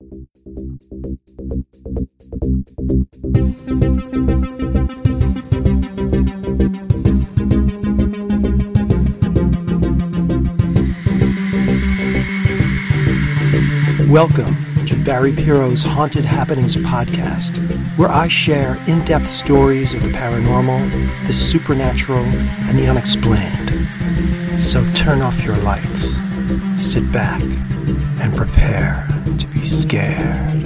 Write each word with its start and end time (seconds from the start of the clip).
Welcome 0.00 0.14
to 14.86 15.02
Barry 15.04 15.32
Piro's 15.32 15.82
Haunted 15.82 16.24
Happenings 16.24 16.76
podcast, 16.76 17.58
where 17.98 18.08
I 18.08 18.28
share 18.28 18.78
in 18.86 19.04
depth 19.04 19.26
stories 19.26 19.94
of 19.94 20.04
the 20.04 20.10
paranormal, 20.10 21.26
the 21.26 21.32
supernatural, 21.32 22.22
and 22.22 22.78
the 22.78 22.86
unexplained. 22.86 24.60
So 24.60 24.84
turn 24.92 25.22
off 25.22 25.42
your 25.42 25.56
lights, 25.56 26.18
sit 26.80 27.10
back, 27.10 27.42
and 28.22 28.32
prepare 28.36 29.02
be 29.58 29.64
scared. 29.64 30.64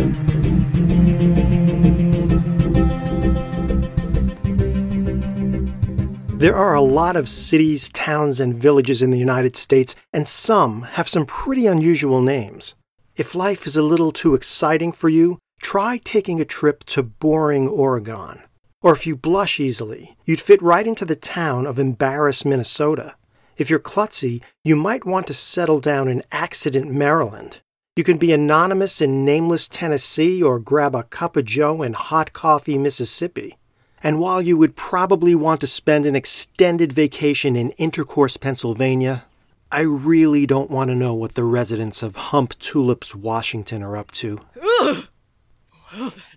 There 6.39 6.57
are 6.57 6.75
a 6.75 6.83
lot 6.83 7.17
of 7.17 7.29
cities, 7.29 7.89
towns, 7.89 8.41
and 8.41 8.55
villages 8.55 9.01
in 9.01 9.11
the 9.11 9.19
United 9.19 9.57
States, 9.57 9.95
and 10.13 10.27
some 10.27 10.83
have 10.83 11.09
some 11.09 11.25
pretty 11.25 11.67
unusual 11.67 12.21
names. 12.21 12.75
If 13.17 13.35
life 13.35 13.67
is 13.67 13.77
a 13.77 13.83
little 13.83 14.13
too 14.13 14.35
exciting 14.35 14.93
for 14.93 15.09
you, 15.09 15.39
try 15.63 15.99
taking 15.99 16.41
a 16.41 16.45
trip 16.45 16.85
to 16.85 17.03
boring 17.03 17.69
Oregon. 17.69 18.43
Or 18.83 18.93
if 18.93 19.07
you 19.07 19.17
blush 19.17 19.61
easily, 19.61 20.17
you'd 20.25 20.41
fit 20.41 20.61
right 20.61 20.87
into 20.87 21.05
the 21.05 21.17
town 21.17 21.67
of 21.67 21.79
Embarrass, 21.79 22.45
Minnesota. 22.45 23.15
If 23.57 23.71
you're 23.71 23.79
klutzy, 23.79 24.43
you 24.65 24.75
might 24.75 25.07
want 25.07 25.29
to 25.29 25.35
settle 25.35 25.79
down 25.79 26.09
in 26.09 26.23
Accident, 26.33 26.91
Maryland. 26.91 27.61
You 27.95 28.05
can 28.05 28.17
be 28.17 28.33
anonymous 28.33 29.03
in 29.03 29.23
nameless 29.23 29.69
Tennessee 29.69 30.43
or 30.43 30.59
grab 30.59 30.95
a 30.95 31.03
cup 31.03 31.37
of 31.37 31.45
joe 31.45 31.83
in 31.83 31.93
hot 31.93 32.33
coffee, 32.33 32.79
Mississippi. 32.79 33.59
And 34.03 34.19
while 34.19 34.41
you 34.41 34.57
would 34.57 34.77
probably 34.77 35.35
want 35.35 35.61
to 35.61 35.67
spend 35.67 36.07
an 36.07 36.17
extended 36.17 36.91
vacation 36.91 37.55
in 37.55 37.69
Intercourse, 37.73 38.39
Pennsylvania, 38.39 39.27
I 39.71 39.83
really 39.83 40.47
don't 40.47 40.71
want 40.71 40.89
to 40.89 40.95
know 40.95 41.13
what 41.13 41.35
the 41.35 41.45
residents 41.45 42.03
of 42.03 42.15
Humptulips, 42.15 43.15
Washington 43.15 43.83
are 43.83 43.99
up 43.99 44.11
to. 44.13 44.39
Ugh. 44.81 45.09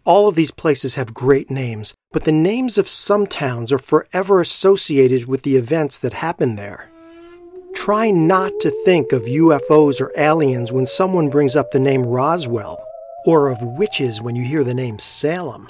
All 0.04 0.28
of 0.28 0.36
these 0.36 0.52
places 0.52 0.96
have 0.96 1.14
great 1.14 1.50
names, 1.50 1.94
but 2.12 2.26
the 2.26 2.34
names 2.34 2.78
of 2.78 2.90
some 2.90 3.26
towns 3.26 3.72
are 3.72 3.78
forever 3.78 4.42
associated 4.42 5.26
with 5.26 5.44
the 5.44 5.56
events 5.56 5.98
that 6.00 6.12
happen 6.12 6.58
there. 6.58 6.90
Try 7.76 8.10
not 8.10 8.52
to 8.62 8.72
think 8.84 9.12
of 9.12 9.24
UFOs 9.24 10.02
or 10.02 10.12
aliens 10.18 10.72
when 10.72 10.86
someone 10.86 11.30
brings 11.30 11.56
up 11.56 11.72
the 11.72 11.80
name 11.80 12.04
Roswell, 12.04 12.84
or 13.26 13.50
of 13.50 13.62
witches 13.62 14.22
when 14.22 14.36
you 14.36 14.44
hear 14.44 14.64
the 14.64 14.74
name 14.74 14.98
Salem. 14.98 15.68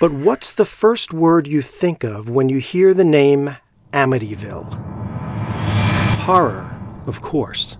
But 0.00 0.12
what's 0.12 0.52
the 0.52 0.64
first 0.64 1.12
word 1.12 1.46
you 1.46 1.62
think 1.62 2.04
of 2.04 2.30
when 2.30 2.48
you 2.48 2.58
hear 2.58 2.94
the 2.94 3.04
name 3.04 3.56
Amityville? 3.92 4.74
Horror, 6.24 6.76
of 7.06 7.20
course. 7.20 7.76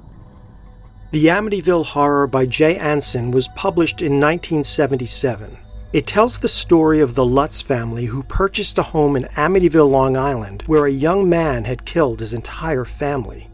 The 1.10 1.26
Amityville 1.26 1.86
Horror 1.86 2.26
by 2.26 2.46
Jay 2.46 2.76
Anson 2.76 3.30
was 3.30 3.48
published 3.56 4.00
in 4.02 4.20
1977. 4.20 5.58
It 5.90 6.06
tells 6.06 6.38
the 6.38 6.48
story 6.48 7.00
of 7.00 7.14
the 7.14 7.24
Lutz 7.24 7.62
family 7.62 8.04
who 8.04 8.22
purchased 8.22 8.76
a 8.76 8.82
home 8.82 9.16
in 9.16 9.22
Amityville, 9.36 9.90
Long 9.90 10.18
Island, 10.18 10.62
where 10.66 10.84
a 10.84 10.92
young 10.92 11.26
man 11.26 11.64
had 11.64 11.86
killed 11.86 12.20
his 12.20 12.34
entire 12.34 12.84
family. 12.84 13.48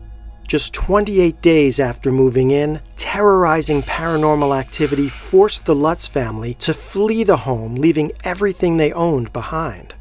Just 0.48 0.74
28 0.74 1.40
days 1.40 1.78
after 1.78 2.10
moving 2.10 2.50
in, 2.50 2.80
terrorizing 2.96 3.82
paranormal 3.82 4.58
activity 4.58 5.08
forced 5.08 5.64
the 5.64 5.76
Lutz 5.76 6.08
family 6.08 6.54
to 6.54 6.74
flee 6.74 7.22
the 7.22 7.36
home, 7.36 7.76
leaving 7.76 8.10
everything 8.24 8.76
they 8.76 8.92
owned 8.92 9.32
behind. 9.32 9.94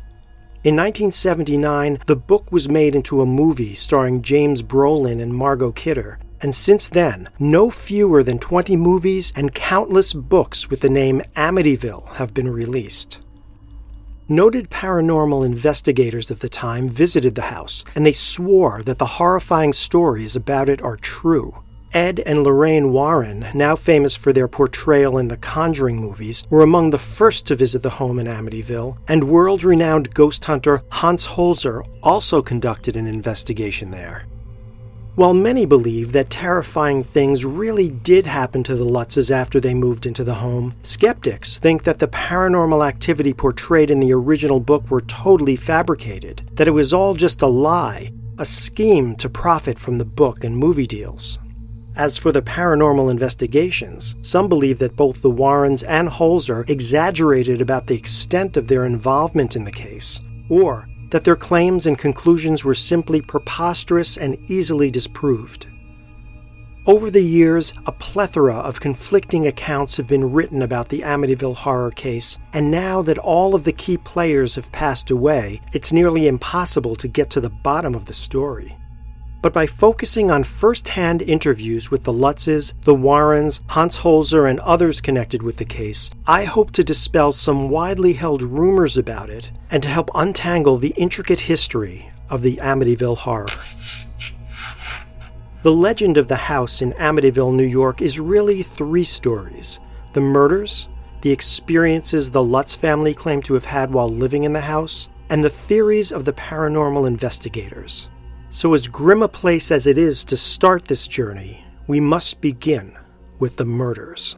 In 0.64 0.76
1979, 0.76 1.99
the 2.08 2.16
book 2.16 2.52
was 2.52 2.67
made 2.67 2.95
into 2.95 3.22
a 3.22 3.27
movie 3.27 3.76
starring 3.76 4.23
James 4.23 4.64
Brolin 4.64 5.22
and 5.22 5.32
Margot 5.32 5.72
Kidder, 5.72 6.17
and 6.43 6.54
since 6.54 6.89
then, 6.89 7.30
no 7.39 7.70
fewer 7.70 8.21
than 8.21 8.37
20 8.37 8.76
movies 8.76 9.31
and 9.33 9.55
countless 9.55 10.14
books 10.14 10.70
with 10.70 10.81
the 10.81 10.89
name 10.89 11.21
Amityville 11.37 12.15
have 12.15 12.33
been 12.33 12.49
released. 12.49 13.21
Noted 14.27 14.70
paranormal 14.70 15.45
investigators 15.45 16.30
of 16.30 16.39
the 16.42 16.49
time 16.49 16.89
visited 16.89 17.36
the 17.36 17.43
house, 17.43 17.86
and 17.95 18.05
they 18.05 18.11
swore 18.11 18.83
that 18.83 18.98
the 18.98 19.05
horrifying 19.05 19.71
stories 19.71 20.36
about 20.36 20.67
it 20.67 20.81
are 20.81 20.98
true. 20.98 21.64
Ed 21.93 22.20
and 22.26 22.43
Lorraine 22.43 22.92
Warren, 22.92 23.45
now 23.54 23.77
famous 23.77 24.15
for 24.15 24.33
their 24.33 24.49
portrayal 24.49 25.17
in 25.17 25.30
the 25.30 25.37
Conjuring 25.37 26.02
movies, 26.02 26.43
were 26.49 26.64
among 26.64 26.89
the 26.89 26.99
first 26.99 27.48
to 27.48 27.55
visit 27.55 27.83
the 27.83 27.89
home 27.89 28.20
in 28.20 28.27
Amityville, 28.27 28.98
and 29.08 29.30
world 29.30 29.64
renowned 29.64 30.14
ghost 30.14 30.43
hunter 30.43 30.81
Hans 30.92 31.25
Holzer 31.25 31.87
also 32.02 32.42
conducted 32.42 32.98
an 32.98 33.08
investigation 33.08 33.92
there. 33.92 34.25
While 35.15 35.35
many 35.35 35.67
believe 35.67 36.11
that 36.13 36.31
terrifying 36.31 37.03
things 37.03 37.45
really 37.45 37.91
did 37.91 38.25
happen 38.25 38.63
to 38.63 38.75
the 38.75 38.85
Lutzes 38.85 39.29
after 39.29 39.59
they 39.59 39.75
moved 39.75 40.07
into 40.07 40.23
the 40.23 40.33
home, 40.33 40.73
skeptics 40.81 41.59
think 41.59 41.83
that 41.83 41.99
the 41.99 42.07
paranormal 42.07 42.83
activity 42.83 43.31
portrayed 43.31 43.91
in 43.91 43.99
the 43.99 44.11
original 44.11 44.59
book 44.59 44.89
were 44.89 45.01
totally 45.01 45.55
fabricated, 45.55 46.41
that 46.53 46.67
it 46.67 46.71
was 46.71 46.95
all 46.95 47.13
just 47.13 47.43
a 47.43 47.47
lie, 47.47 48.11
a 48.39 48.45
scheme 48.45 49.15
to 49.17 49.29
profit 49.29 49.77
from 49.77 49.99
the 49.99 50.05
book 50.05 50.43
and 50.43 50.57
movie 50.57 50.87
deals. 50.87 51.37
As 51.95 52.17
for 52.17 52.31
the 52.31 52.41
paranormal 52.41 53.11
investigations, 53.11 54.15
some 54.23 54.49
believe 54.49 54.80
that 54.80 54.95
both 54.95 55.21
the 55.21 55.30
Warrens 55.30 55.83
and 55.83 56.09
Holzer 56.09 56.67
exaggerated 56.67 57.61
about 57.61 57.85
the 57.85 57.95
extent 57.95 58.57
of 58.57 58.67
their 58.67 58.83
involvement 58.83 59.55
in 59.55 59.63
the 59.63 59.71
case, 59.71 60.19
or 60.49 60.87
that 61.13 61.23
their 61.25 61.35
claims 61.35 61.85
and 61.85 61.99
conclusions 61.99 62.63
were 62.63 62.73
simply 62.73 63.21
preposterous 63.21 64.17
and 64.17 64.35
easily 64.49 64.89
disproved. 64.89 65.67
Over 66.87 67.11
the 67.11 67.21
years, 67.21 67.71
a 67.85 67.91
plethora 67.91 68.55
of 68.55 68.79
conflicting 68.79 69.45
accounts 69.45 69.95
have 69.97 70.07
been 70.07 70.31
written 70.31 70.63
about 70.63 70.89
the 70.89 71.01
Amityville 71.01 71.57
horror 71.57 71.91
case, 71.91 72.39
and 72.51 72.71
now 72.71 73.03
that 73.03 73.19
all 73.19 73.53
of 73.53 73.63
the 73.63 73.71
key 73.71 73.95
players 73.95 74.55
have 74.55 74.71
passed 74.71 75.11
away, 75.11 75.61
it's 75.71 75.93
nearly 75.93 76.27
impossible 76.27 76.95
to 76.95 77.07
get 77.07 77.30
to 77.30 77.39
the 77.39 77.49
bottom 77.49 77.93
of 77.93 78.05
the 78.05 78.13
story 78.13 78.75
but 79.43 79.52
by 79.52 79.67
focusing 79.67 80.31
on 80.31 80.42
first 80.42 80.87
hand 80.87 81.21
interviews 81.21 81.92
with 81.92 82.05
the 82.05 82.14
Lutzes, 82.14 82.73
the 82.86 82.95
Warrens, 82.95 83.61
Hans 83.67 83.99
Holzer, 83.99 84.49
and 84.49 84.58
others 84.61 85.02
connected 85.02 85.43
with 85.43 85.58
the 85.58 85.65
case, 85.65 86.09
I 86.26 86.45
hope 86.45 86.71
to 86.71 86.83
dispel 86.83 87.33
some 87.33 87.70
widely 87.70 88.14
held 88.14 88.42
rumors 88.42 88.98
about 88.98 89.30
it 89.30 89.52
and 89.70 89.83
to 89.83 89.89
help 89.89 90.09
untangle 90.15 90.77
the 90.77 90.93
intricate 90.95 91.42
history 91.42 92.09
of 92.30 92.42
the 92.42 92.55
Amityville 92.55 93.17
horror. 93.17 93.48
The 95.61 95.73
legend 95.73 96.17
of 96.17 96.30
the 96.30 96.37
house 96.37 96.81
in 96.81 96.93
Amityville, 96.93 97.54
New 97.54 97.65
York 97.65 98.02
is 98.02 98.21
really 98.21 98.64
three 98.64 99.04
stories 99.04 99.80
the 100.14 100.21
murders, 100.21 100.87
the 101.21 101.31
experiences 101.31 102.31
the 102.31 102.43
Lutz 102.43 102.75
family 102.75 103.14
claim 103.14 103.42
to 103.42 103.55
have 103.55 103.65
had 103.65 103.92
while 103.92 104.08
living 104.08 104.43
in 104.43 104.54
the 104.54 104.61
house, 104.61 105.10
and 105.30 105.43
the 105.43 105.49
theories 105.49 106.14
of 106.14 106.23
the 106.23 106.33
paranormal 106.33 107.05
investigators. 107.08 108.08
So, 108.53 108.75
as 108.75 108.87
grim 108.87 109.23
a 109.23 109.27
place 109.27 109.71
as 109.71 109.87
it 109.87 109.97
is 109.97 110.23
to 110.25 110.37
start 110.37 110.86
this 110.86 111.08
journey, 111.08 111.65
we 111.87 111.99
must 111.99 112.39
begin 112.39 112.95
with 113.39 113.55
the 113.58 113.65
murders. 113.65 114.37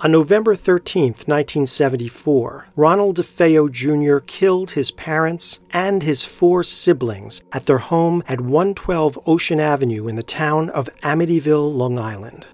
On 0.00 0.10
November 0.10 0.56
13, 0.56 1.08
1974, 1.08 2.68
Ronald 2.74 3.18
DeFeo 3.18 3.70
Jr. 3.70 4.24
killed 4.24 4.70
his 4.70 4.92
parents 4.92 5.60
and 5.72 6.02
his 6.02 6.24
four 6.24 6.64
siblings 6.64 7.44
at 7.52 7.66
their 7.66 7.76
home 7.76 8.22
at 8.26 8.40
112 8.40 9.18
Ocean 9.26 9.60
Avenue 9.60 10.08
in 10.08 10.16
the 10.16 10.22
town 10.22 10.70
of 10.70 10.88
Amityville, 11.02 11.76
Long 11.76 11.98
Island. 11.98 12.46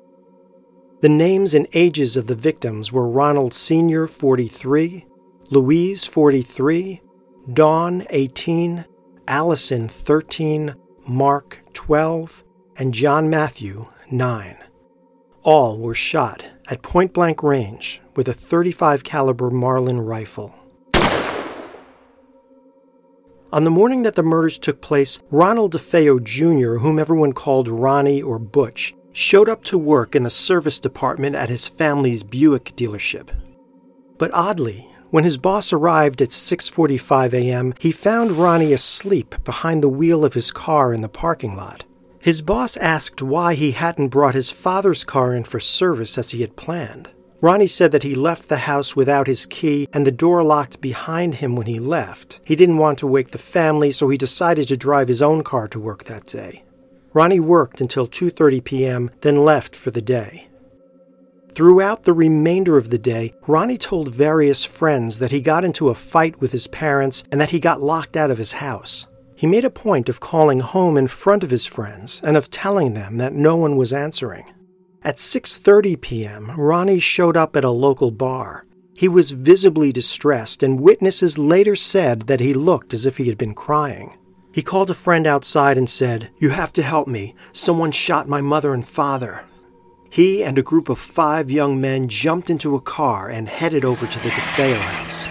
The 1.03 1.09
names 1.09 1.55
and 1.55 1.69
ages 1.73 2.17
of 2.17 2.27
the 2.27 2.35
victims 2.35 2.91
were 2.91 3.09
Ronald 3.09 3.55
Sr., 3.55 4.09
43, 4.09 5.07
Louise, 5.51 6.05
43, 6.05 7.01
Dawn, 7.53 8.05
18, 8.11 8.87
Allison 9.29 9.89
13, 9.89 10.75
Mark 11.07 11.63
12, 11.73 12.45
and 12.77 12.93
John 12.93 13.31
Matthew 13.31 13.87
9. 14.11 14.57
All 15.43 15.79
were 15.79 15.95
shot 15.95 16.45
at 16.69 16.83
point 16.83 17.13
blank 17.13 17.43
range 17.43 18.01
with 18.17 18.29
a 18.29 18.35
35 18.35 19.05
caliber 19.05 19.51
Marlin 19.51 20.01
rifle. 20.01 20.55
On 23.53 23.65
the 23.65 23.71
morning 23.71 24.03
that 24.03 24.15
the 24.15 24.23
murders 24.23 24.59
took 24.59 24.81
place, 24.81 25.21
Ronald 25.31 25.75
DeFeo 25.75 26.23
Jr., 26.23 26.79
whom 26.79 26.99
everyone 26.99 27.35
called 27.35 27.69
Ronnie 27.69 28.23
or 28.23 28.39
Butch, 28.39 28.95
showed 29.13 29.49
up 29.49 29.63
to 29.65 29.77
work 29.77 30.15
in 30.15 30.23
the 30.23 30.31
service 30.31 30.79
department 30.79 31.37
at 31.37 31.51
his 31.51 31.69
family's 31.69 32.23
Buick 32.23 32.73
dealership. 32.77 33.29
But 34.17 34.31
oddly, 34.33 34.89
when 35.13 35.25
his 35.25 35.37
boss 35.37 35.75
arrived 35.75 36.23
at 36.23 36.31
6:45 36.31 37.35
a.m., 37.35 37.75
he 37.79 37.93
found 37.93 38.33
Ronnie 38.33 38.73
asleep 38.73 39.35
behind 39.45 39.83
the 39.83 39.97
wheel 40.01 40.25
of 40.25 40.33
his 40.33 40.51
car 40.51 40.95
in 40.95 41.03
the 41.03 41.09
parking 41.09 41.55
lot. 41.55 41.85
His 42.19 42.41
boss 42.41 42.79
asked 42.79 43.21
why 43.21 43.53
he 43.53 43.73
hadn't 43.73 44.09
brought 44.09 44.35
his 44.35 44.51
father's 44.51 45.05
car 45.05 45.35
in 45.35 45.45
for 45.45 45.61
service 45.61 46.17
as 46.17 46.31
he 46.31 46.41
had 46.41 46.57
planned. 46.57 47.11
Ronnie 47.43 47.67
said 47.67 47.93
that 47.93 48.05
he 48.05 48.15
left 48.15 48.49
the 48.49 48.65
house 48.73 48.97
without 48.97 49.27
his 49.27 49.45
key 49.45 49.87
and 49.93 50.07
the 50.07 50.11
door 50.25 50.43
locked 50.43 50.81
behind 50.81 51.37
him 51.37 51.57
when 51.57 51.67
he 51.67 51.79
left. 51.79 52.41
He 52.43 52.57
didn't 52.57 52.79
want 52.79 52.99
to 53.01 53.07
wake 53.07 53.33
the 53.33 53.39
family, 53.57 53.91
so 53.91 54.09
he 54.09 54.17
decided 54.17 54.67
to 54.69 54.79
drive 54.79 55.09
his 55.09 55.21
own 55.21 55.45
car 55.45 55.69
to 55.69 55.81
work 55.81 56.05
that 56.05 56.27
day. 56.27 56.65
Ronnie 57.13 57.41
worked 57.41 57.83
until 57.83 58.09
2:30 58.09 58.65
p.m., 58.65 59.11
then 59.21 59.37
left 59.37 59.77
for 59.77 59.91
the 59.91 60.01
day. 60.01 60.49
Throughout 61.55 62.05
the 62.05 62.15
remainder 62.15 62.79
of 62.79 62.89
the 62.89 62.99
day, 62.99 63.35
Ronnie 63.47 63.77
told 63.77 64.15
various 64.15 64.65
friends 64.65 65.19
that 65.19 65.33
he 65.33 65.43
got 65.43 65.67
into 65.67 65.91
a 65.91 65.95
fight 65.95 66.41
with 66.41 66.51
his 66.51 66.67
parents 66.67 67.25
and 67.31 67.39
that 67.41 67.51
he 67.51 67.61
got 67.61 67.83
locked 67.83 68.17
out 68.17 68.31
of 68.31 68.39
his 68.39 68.55
house. 68.55 69.07
He 69.37 69.47
made 69.47 69.65
a 69.67 69.71
point 69.71 70.09
of 70.09 70.19
calling 70.19 70.61
home 70.61 70.97
in 70.97 71.09
front 71.09 71.45
of 71.45 71.51
his 71.51 71.67
friends 71.67 72.23
and 72.25 72.39
of 72.39 72.49
telling 72.49 72.95
them 72.95 73.19
that 73.19 73.35
no 73.35 73.57
one 73.57 73.77
was 73.77 73.93
answering. 73.93 74.45
At 75.03 75.17
6:30 75.17 76.01
p.m., 76.01 76.53
Ronnie 76.57 77.01
showed 77.01 77.37
up 77.37 77.55
at 77.55 77.65
a 77.65 77.71
local 77.71 78.11
bar. 78.11 78.65
He 78.95 79.09
was 79.09 79.33
visibly 79.33 79.93
distressed, 79.93 80.63
and 80.63 80.81
witnesses 80.81 81.37
later 81.37 81.77
said 81.77 82.23
that 82.29 82.41
he 82.41 82.55
looked 82.55 82.95
as 82.95 83.05
if 83.05 83.19
he 83.19 83.29
had 83.29 83.37
been 83.37 83.55
crying. 83.55 84.17
He 84.53 84.63
called 84.63 84.91
a 84.91 84.95
friend 84.95 85.27
outside 85.27 85.77
and 85.77 85.91
said, 85.91 86.31
You 86.39 86.51
have 86.51 86.73
to 86.75 86.83
help 86.83 87.09
me. 87.09 87.35
Someone 87.53 87.91
shot 87.91 88.29
my 88.29 88.41
mother 88.41 88.73
and 88.73 88.87
father. 88.87 89.45
He 90.13 90.45
and 90.45 90.59
a 90.59 90.63
group 90.63 90.91
of 90.91 90.99
five 90.99 91.51
young 91.51 91.81
men 91.81 92.07
jumped 92.07 92.51
into 92.51 92.75
a 92.75 92.83
car 92.83 93.31
and 93.31 93.49
headed 93.49 93.83
over 93.83 94.07
to 94.07 94.19
the 94.19 94.29
DeFeo 94.29 94.79
house. 94.79 95.25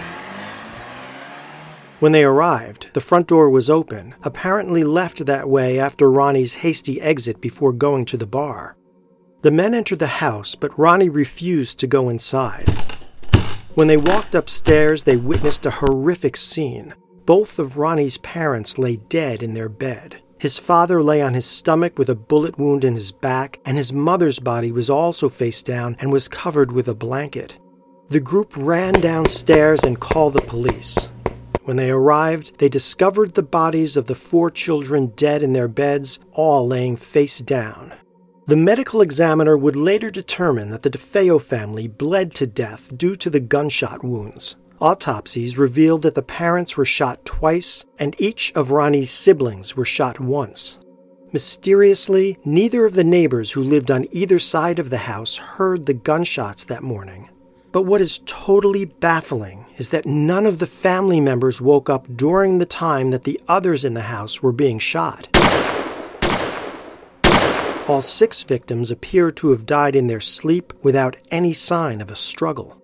When 2.00 2.10
they 2.10 2.24
arrived, 2.24 2.88
the 2.92 3.00
front 3.00 3.28
door 3.28 3.48
was 3.48 3.70
open, 3.70 4.16
apparently 4.24 4.82
left 4.82 5.24
that 5.24 5.48
way 5.48 5.78
after 5.78 6.10
Ronnie's 6.10 6.54
hasty 6.54 7.00
exit 7.00 7.40
before 7.40 7.72
going 7.72 8.06
to 8.06 8.16
the 8.16 8.26
bar. 8.26 8.76
The 9.42 9.52
men 9.52 9.72
entered 9.72 10.00
the 10.00 10.18
house, 10.18 10.56
but 10.56 10.76
Ronnie 10.76 11.08
refused 11.08 11.78
to 11.78 11.86
go 11.86 12.08
inside. 12.08 12.68
When 13.74 13.86
they 13.86 13.96
walked 13.96 14.34
upstairs, 14.34 15.04
they 15.04 15.16
witnessed 15.16 15.64
a 15.64 15.70
horrific 15.70 16.36
scene. 16.36 16.92
Both 17.24 17.60
of 17.60 17.78
Ronnie's 17.78 18.18
parents 18.18 18.78
lay 18.78 18.96
dead 18.96 19.44
in 19.44 19.54
their 19.54 19.68
bed. 19.68 20.21
His 20.42 20.58
father 20.58 21.00
lay 21.00 21.22
on 21.22 21.34
his 21.34 21.46
stomach 21.46 21.96
with 21.96 22.08
a 22.08 22.16
bullet 22.16 22.58
wound 22.58 22.82
in 22.82 22.96
his 22.96 23.12
back, 23.12 23.60
and 23.64 23.78
his 23.78 23.92
mother's 23.92 24.40
body 24.40 24.72
was 24.72 24.90
also 24.90 25.28
face 25.28 25.62
down 25.62 25.96
and 26.00 26.10
was 26.10 26.26
covered 26.26 26.72
with 26.72 26.88
a 26.88 26.94
blanket. 26.94 27.60
The 28.08 28.18
group 28.18 28.52
ran 28.56 28.94
downstairs 28.94 29.84
and 29.84 30.00
called 30.00 30.32
the 30.32 30.40
police. 30.40 31.10
When 31.62 31.76
they 31.76 31.92
arrived, 31.92 32.58
they 32.58 32.68
discovered 32.68 33.34
the 33.34 33.44
bodies 33.44 33.96
of 33.96 34.06
the 34.06 34.16
four 34.16 34.50
children 34.50 35.12
dead 35.14 35.44
in 35.44 35.52
their 35.52 35.68
beds, 35.68 36.18
all 36.32 36.66
laying 36.66 36.96
face 36.96 37.38
down. 37.38 37.94
The 38.48 38.56
medical 38.56 39.00
examiner 39.00 39.56
would 39.56 39.76
later 39.76 40.10
determine 40.10 40.70
that 40.70 40.82
the 40.82 40.90
DeFeo 40.90 41.40
family 41.40 41.86
bled 41.86 42.32
to 42.32 42.48
death 42.48 42.98
due 42.98 43.14
to 43.14 43.30
the 43.30 43.38
gunshot 43.38 44.02
wounds. 44.02 44.56
Autopsies 44.82 45.56
revealed 45.56 46.02
that 46.02 46.16
the 46.16 46.22
parents 46.22 46.76
were 46.76 46.84
shot 46.84 47.24
twice 47.24 47.86
and 48.00 48.16
each 48.18 48.52
of 48.56 48.72
Ronnie's 48.72 49.12
siblings 49.12 49.76
were 49.76 49.84
shot 49.84 50.18
once. 50.18 50.76
Mysteriously, 51.30 52.36
neither 52.44 52.84
of 52.84 52.94
the 52.94 53.04
neighbors 53.04 53.52
who 53.52 53.62
lived 53.62 53.92
on 53.92 54.08
either 54.10 54.40
side 54.40 54.80
of 54.80 54.90
the 54.90 55.06
house 55.06 55.36
heard 55.36 55.86
the 55.86 55.94
gunshots 55.94 56.64
that 56.64 56.82
morning. 56.82 57.30
But 57.70 57.82
what 57.82 58.00
is 58.00 58.22
totally 58.26 58.84
baffling 58.84 59.66
is 59.76 59.90
that 59.90 60.04
none 60.04 60.46
of 60.46 60.58
the 60.58 60.66
family 60.66 61.20
members 61.20 61.60
woke 61.60 61.88
up 61.88 62.16
during 62.16 62.58
the 62.58 62.66
time 62.66 63.12
that 63.12 63.22
the 63.22 63.40
others 63.46 63.84
in 63.84 63.94
the 63.94 64.10
house 64.10 64.42
were 64.42 64.50
being 64.50 64.80
shot. 64.80 65.28
All 67.86 68.00
six 68.00 68.42
victims 68.42 68.90
appear 68.90 69.30
to 69.30 69.50
have 69.50 69.64
died 69.64 69.94
in 69.94 70.08
their 70.08 70.20
sleep 70.20 70.72
without 70.82 71.18
any 71.30 71.52
sign 71.52 72.00
of 72.00 72.10
a 72.10 72.16
struggle. 72.16 72.81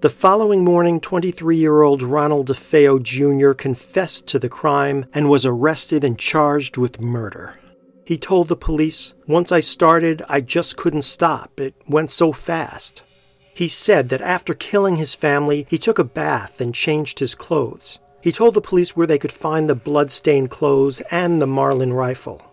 The 0.00 0.10
following 0.10 0.64
morning, 0.64 1.00
23 1.00 1.56
year 1.56 1.82
old 1.82 2.04
Ronald 2.04 2.46
DeFeo 2.46 3.02
Jr. 3.02 3.50
confessed 3.50 4.28
to 4.28 4.38
the 4.38 4.48
crime 4.48 5.06
and 5.12 5.28
was 5.28 5.44
arrested 5.44 6.04
and 6.04 6.16
charged 6.16 6.76
with 6.76 7.00
murder. 7.00 7.58
He 8.06 8.16
told 8.16 8.46
the 8.46 8.54
police, 8.54 9.14
Once 9.26 9.50
I 9.50 9.58
started, 9.58 10.22
I 10.28 10.40
just 10.40 10.76
couldn't 10.76 11.02
stop. 11.02 11.58
It 11.58 11.74
went 11.88 12.12
so 12.12 12.30
fast. 12.30 13.02
He 13.52 13.66
said 13.66 14.08
that 14.10 14.20
after 14.20 14.54
killing 14.54 14.94
his 14.94 15.16
family, 15.16 15.66
he 15.68 15.78
took 15.78 15.98
a 15.98 16.04
bath 16.04 16.60
and 16.60 16.72
changed 16.72 17.18
his 17.18 17.34
clothes. 17.34 17.98
He 18.22 18.30
told 18.30 18.54
the 18.54 18.60
police 18.60 18.94
where 18.96 19.08
they 19.08 19.18
could 19.18 19.32
find 19.32 19.68
the 19.68 19.74
blood-stained 19.74 20.48
clothes 20.48 21.00
and 21.10 21.42
the 21.42 21.46
Marlin 21.48 21.92
rifle. 21.92 22.47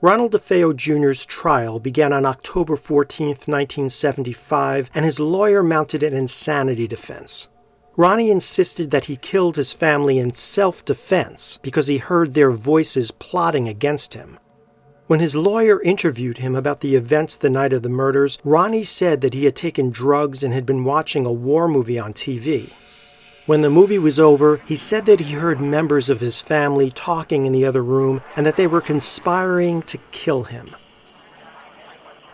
Ronald 0.00 0.30
DeFeo 0.32 0.76
Jr.'s 0.76 1.26
trial 1.26 1.80
began 1.80 2.12
on 2.12 2.24
October 2.24 2.76
14, 2.76 3.30
1975, 3.30 4.90
and 4.94 5.04
his 5.04 5.18
lawyer 5.18 5.60
mounted 5.60 6.04
an 6.04 6.14
insanity 6.14 6.86
defense. 6.86 7.48
Ronnie 7.96 8.30
insisted 8.30 8.92
that 8.92 9.06
he 9.06 9.16
killed 9.16 9.56
his 9.56 9.72
family 9.72 10.20
in 10.20 10.30
self 10.30 10.84
defense 10.84 11.58
because 11.62 11.88
he 11.88 11.98
heard 11.98 12.34
their 12.34 12.52
voices 12.52 13.10
plotting 13.10 13.66
against 13.66 14.14
him. 14.14 14.38
When 15.08 15.18
his 15.18 15.34
lawyer 15.34 15.82
interviewed 15.82 16.38
him 16.38 16.54
about 16.54 16.78
the 16.78 16.94
events 16.94 17.34
the 17.34 17.50
night 17.50 17.72
of 17.72 17.82
the 17.82 17.88
murders, 17.88 18.38
Ronnie 18.44 18.84
said 18.84 19.20
that 19.22 19.34
he 19.34 19.46
had 19.46 19.56
taken 19.56 19.90
drugs 19.90 20.44
and 20.44 20.54
had 20.54 20.64
been 20.64 20.84
watching 20.84 21.26
a 21.26 21.32
war 21.32 21.66
movie 21.66 21.98
on 21.98 22.12
TV. 22.12 22.72
When 23.48 23.62
the 23.62 23.70
movie 23.70 23.98
was 23.98 24.20
over, 24.20 24.60
he 24.66 24.76
said 24.76 25.06
that 25.06 25.20
he 25.20 25.32
heard 25.32 25.58
members 25.58 26.10
of 26.10 26.20
his 26.20 26.38
family 26.38 26.90
talking 26.90 27.46
in 27.46 27.52
the 27.54 27.64
other 27.64 27.82
room 27.82 28.20
and 28.36 28.44
that 28.44 28.56
they 28.56 28.66
were 28.66 28.82
conspiring 28.82 29.80
to 29.84 29.96
kill 30.10 30.42
him. 30.42 30.66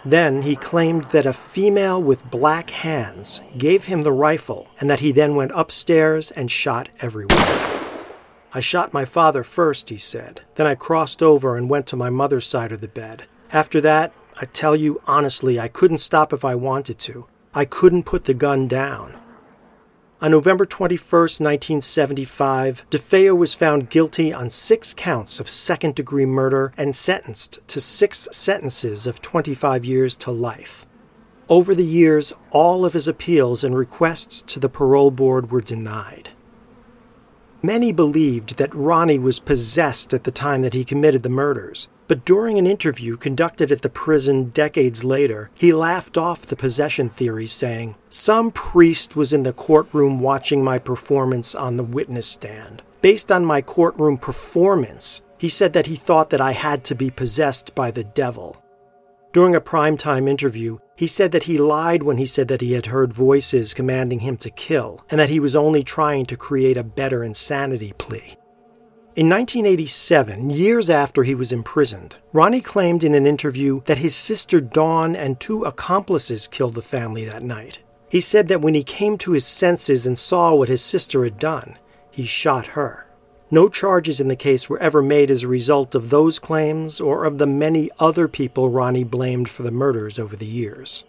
Then 0.05 0.43
he 0.43 0.56
claimed 0.56 1.05
that 1.12 1.25
a 1.25 1.32
female 1.32 2.02
with 2.02 2.32
black 2.32 2.70
hands 2.70 3.40
gave 3.56 3.84
him 3.84 4.02
the 4.02 4.11
rifle 4.11 4.66
and 4.81 4.90
that 4.90 4.99
he 4.99 5.12
then 5.12 5.37
went 5.37 5.52
upstairs 5.55 6.32
and 6.32 6.50
shot 6.50 6.88
everyone. 6.99 7.38
I 8.52 8.58
shot 8.58 8.93
my 8.93 9.05
father 9.05 9.44
first, 9.44 9.90
he 9.90 9.96
said. 9.96 10.40
Then 10.56 10.66
I 10.66 10.75
crossed 10.75 11.22
over 11.22 11.56
and 11.56 11.70
went 11.70 11.87
to 11.87 11.96
my 11.96 12.11
mother's 12.11 12.49
side 12.49 12.72
of 12.72 12.81
the 12.81 12.88
bed. 12.88 13.22
After 13.52 13.81
that, 13.82 14.12
I 14.40 14.46
tell 14.46 14.75
you 14.75 15.00
honestly, 15.06 15.61
I 15.61 15.69
couldn't 15.69 15.99
stop 15.99 16.32
if 16.32 16.44
I 16.44 16.56
wanted 16.56 16.99
to. 16.99 17.28
I 17.55 17.66
couldn't 17.66 18.02
put 18.02 18.25
the 18.25 18.34
gun 18.34 18.66
down. 18.66 19.14
On 20.25 20.31
November 20.31 20.65
21, 20.65 20.97
1975, 21.21 22.87
DeFeo 22.88 23.37
was 23.37 23.55
found 23.55 23.91
guilty 23.91 24.32
on 24.32 24.49
six 24.49 24.94
counts 24.94 25.38
of 25.38 25.50
second 25.50 25.94
degree 25.94 26.25
murder 26.25 26.73
and 26.79 26.97
sentenced 26.97 27.59
to 27.69 27.79
six 27.79 28.26
sentences 28.32 29.06
of 29.06 29.21
25 29.21 29.85
years 29.85 30.17
to 30.17 30.31
life. 30.31 30.87
Over 31.50 31.75
the 31.75 31.85
years, 31.85 32.32
all 32.53 32.87
of 32.87 32.94
his 32.94 33.06
appeals 33.06 33.62
and 33.62 33.76
requests 33.76 34.40
to 34.40 34.59
the 34.59 34.71
parole 34.71 35.11
board 35.11 35.50
were 35.50 35.61
denied. 35.61 36.31
Many 37.64 37.92
believed 37.92 38.59
that 38.59 38.75
Ronnie 38.75 39.18
was 39.18 39.40
possessed 39.40 40.12
at 40.12 40.25
the 40.25 40.30
time 40.30 40.61
that 40.61 40.75
he 40.75 40.85
committed 40.85 41.23
the 41.23 41.30
murders, 41.30 41.88
but 42.09 42.23
during 42.26 42.59
an 42.59 42.66
interview 42.66 43.16
conducted 43.16 43.73
at 43.73 43.80
the 43.80 43.88
prison 43.88 44.50
decades 44.50 45.02
later, 45.02 45.50
he 45.54 45.73
laughed 45.73 46.18
off 46.18 46.44
the 46.44 46.56
possession 46.56 47.09
theory, 47.09 47.47
saying, 47.47 47.97
Some 48.11 48.50
priest 48.50 49.16
was 49.16 49.33
in 49.33 49.44
the 49.44 49.54
courtroom 49.54 50.21
watching 50.21 50.62
my 50.62 50.78
performance 50.78 51.54
on 51.54 51.78
the 51.78 51.85
witness 51.85 52.26
stand. 52.26 52.83
Based 53.00 53.33
on 53.33 53.47
my 53.47 53.62
courtroom 53.62 54.18
performance, 54.18 55.23
he 55.38 55.49
said 55.49 55.73
that 55.73 55.87
he 55.87 55.94
thought 55.97 56.28
that 56.28 56.42
I 56.42 56.52
had 56.52 56.85
to 56.85 56.94
be 56.94 57.09
possessed 57.09 57.75
by 57.75 57.90
the 57.90 58.04
devil. 58.04 58.62
During 59.35 59.57
a 59.57 59.61
primetime 59.61 60.29
interview, 60.29 60.79
he 60.95 61.09
said 61.09 61.33
that 61.33 61.43
he 61.43 61.59
lied 61.59 62.05
when 62.05 62.19
he 62.19 62.25
said 62.25 62.47
that 62.47 62.61
he 62.61 62.75
had 62.75 62.87
heard 62.87 63.12
voices 63.12 63.75
commanding 63.75 64.21
him 64.21 64.37
to 64.37 64.49
kill, 64.49 65.05
and 65.11 65.19
that 65.19 65.29
he 65.29 65.41
was 65.41 65.57
only 65.57 65.83
trying 65.83 66.25
to 66.26 66.37
create 66.37 66.76
a 66.76 66.85
better 66.85 67.25
insanity 67.25 67.93
plea. 67.99 68.37
In 69.17 69.29
1987, 69.29 70.50
years 70.50 70.88
after 70.88 71.25
he 71.25 71.35
was 71.35 71.50
imprisoned, 71.50 72.19
Ronnie 72.33 72.61
claimed 72.61 73.03
in 73.03 73.17
an 73.17 73.26
interview 73.26 73.83
that 73.87 73.99
his 73.99 74.14
sister 74.14 74.61
Dawn 74.61 75.17
and 75.17 75.41
two 75.41 75.64
accomplices 75.64 76.47
killed 76.47 76.76
the 76.76 76.81
family 76.81 77.25
that 77.25 77.43
night. 77.43 77.81
He 78.09 78.21
said 78.21 78.47
that 78.47 78.61
when 78.61 78.75
he 78.75 78.85
came 78.85 79.19
to 79.19 79.33
his 79.33 79.45
senses 79.45 80.07
and 80.07 80.17
saw 80.17 80.55
what 80.55 80.69
his 80.69 80.81
sister 80.81 81.25
had 81.25 81.41
done, 81.41 81.76
he 82.09 82.25
shot 82.25 82.69
her. 82.69 83.09
No 83.50 83.68
charges 83.68 84.20
in 84.20 84.28
the 84.28 84.36
case 84.36 84.68
were 84.68 84.78
ever 84.80 85.02
made 85.02 85.30
as 85.30 85.42
a 85.42 85.48
result 85.48 85.94
of 85.94 86.10
those 86.10 86.38
claims 86.38 87.00
or 87.00 87.24
of 87.24 87.38
the 87.38 87.46
many 87.46 87.90
other 87.98 88.26
people 88.26 88.70
Ronnie 88.70 89.04
blamed 89.04 89.48
for 89.50 89.62
the 89.62 89.70
murders 89.70 90.18
over 90.18 90.34
the 90.34 90.46
years. 90.46 91.04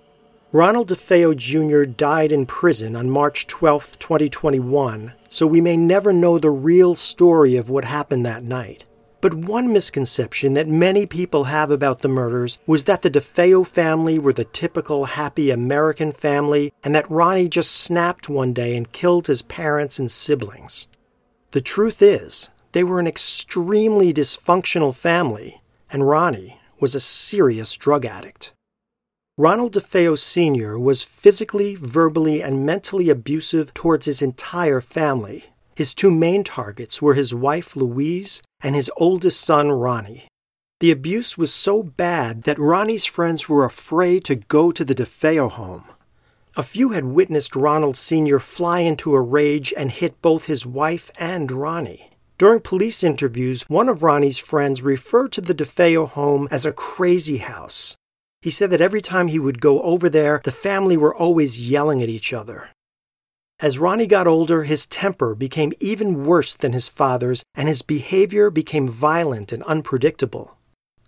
Ronald 0.52 0.90
DeFeo 0.90 1.36
Jr. 1.36 1.84
died 1.84 2.32
in 2.32 2.46
prison 2.46 2.96
on 2.96 3.10
March 3.10 3.48
12, 3.48 4.00
2021, 4.00 5.14
so 5.28 5.48
we 5.48 5.60
may 5.60 5.76
never 5.76 6.14
know 6.14 6.38
the 6.38 6.50
real 6.50 6.96
story 6.96 7.56
of 7.56 7.70
what 7.70 7.84
happened 7.84 8.26
that 8.26 8.44
night. 8.44 8.86
But 9.22 9.34
one 9.34 9.74
misconception 9.74 10.54
that 10.54 10.68
many 10.68 11.06
people 11.06 11.46
have 11.46 11.72
about 11.72 12.04
the 12.04 12.08
murders 12.08 12.60
was 12.68 12.84
that 12.84 13.02
the 13.02 13.10
DeFeo 13.10 13.66
family 13.66 14.20
were 14.20 14.34
the 14.34 14.46
typical 14.46 15.06
happy 15.06 15.52
American 15.52 16.12
family 16.12 16.72
and 16.84 16.94
that 16.94 17.10
Ronnie 17.10 17.50
just 17.50 17.72
snapped 17.72 18.30
one 18.30 18.54
day 18.54 18.78
and 18.78 18.92
killed 18.92 19.28
his 19.28 19.42
parents 19.42 19.98
and 20.00 20.12
siblings. 20.12 20.88
The 21.56 21.62
truth 21.62 22.02
is, 22.02 22.50
they 22.74 22.84
were 22.84 23.00
an 23.00 23.08
extremely 23.08 24.14
dysfunctional 24.14 24.94
family, 24.94 25.62
and 25.90 26.06
Ronnie 26.06 26.60
was 26.82 26.96
a 26.96 27.00
serious 27.00 27.78
drug 27.78 28.04
addict. 28.04 28.52
Ronald 29.38 29.74
DeFeo 29.74 30.20
Sr. 30.20 30.78
was 30.78 31.06
physically, 31.06 31.76
verbally, 31.76 32.44
and 32.44 32.66
mentally 32.66 33.10
abusive 33.10 33.74
towards 33.74 34.06
his 34.06 34.22
entire 34.22 34.82
family. 34.82 35.46
His 35.78 35.94
two 35.94 36.12
main 36.12 36.44
targets 36.44 37.02
were 37.02 37.14
his 37.14 37.34
wife, 37.34 37.78
Louise, 37.78 38.42
and 38.60 38.76
his 38.76 38.92
oldest 38.98 39.40
son, 39.40 39.72
Ronnie. 39.72 40.28
The 40.82 40.92
abuse 40.92 41.38
was 41.38 41.54
so 41.54 41.84
bad 41.84 42.44
that 42.44 42.60
Ronnie's 42.60 43.06
friends 43.06 43.48
were 43.48 43.64
afraid 43.64 44.26
to 44.26 44.36
go 44.36 44.72
to 44.72 44.84
the 44.84 44.94
DeFeo 44.94 45.50
home. 45.50 45.86
A 46.58 46.64
few 46.64 46.92
had 46.92 47.04
witnessed 47.04 47.54
Ronald 47.54 47.98
Sr. 47.98 48.40
fly 48.40 48.80
into 48.80 49.14
a 49.14 49.22
rage 49.22 49.74
and 49.76 49.92
hit 49.92 50.22
both 50.22 50.46
his 50.46 50.66
wife 50.66 51.12
and 51.20 51.52
Ronnie. 51.52 52.12
During 52.38 52.62
police 52.62 53.04
interviews, 53.04 53.64
one 53.68 53.90
of 53.90 54.04
Ronnie's 54.04 54.38
friends 54.38 54.82
referred 54.82 55.34
to 55.34 55.42
the 55.42 55.54
DeFeo 55.54 56.08
home 56.08 56.48
as 56.52 56.66
a 56.66 56.72
crazy 56.72 57.38
house. 57.38 57.98
He 58.42 58.50
said 58.50 58.70
that 58.70 58.80
every 58.80 59.02
time 59.02 59.28
he 59.28 59.40
would 59.40 59.60
go 59.60 59.82
over 59.82 60.10
there, 60.10 60.40
the 60.46 60.52
family 60.52 60.96
were 60.96 61.14
always 61.14 61.70
yelling 61.70 62.02
at 62.02 62.08
each 62.10 62.32
other. 62.32 62.70
As 63.60 63.80
Ronnie 63.80 64.08
got 64.08 64.28
older, 64.28 64.64
his 64.64 64.86
temper 64.86 65.36
became 65.36 65.74
even 65.82 66.26
worse 66.26 66.56
than 66.56 66.72
his 66.72 66.88
father's, 66.88 67.44
and 67.54 67.68
his 67.68 67.82
behavior 67.82 68.50
became 68.50 68.88
violent 68.88 69.52
and 69.52 69.64
unpredictable. 69.64 70.58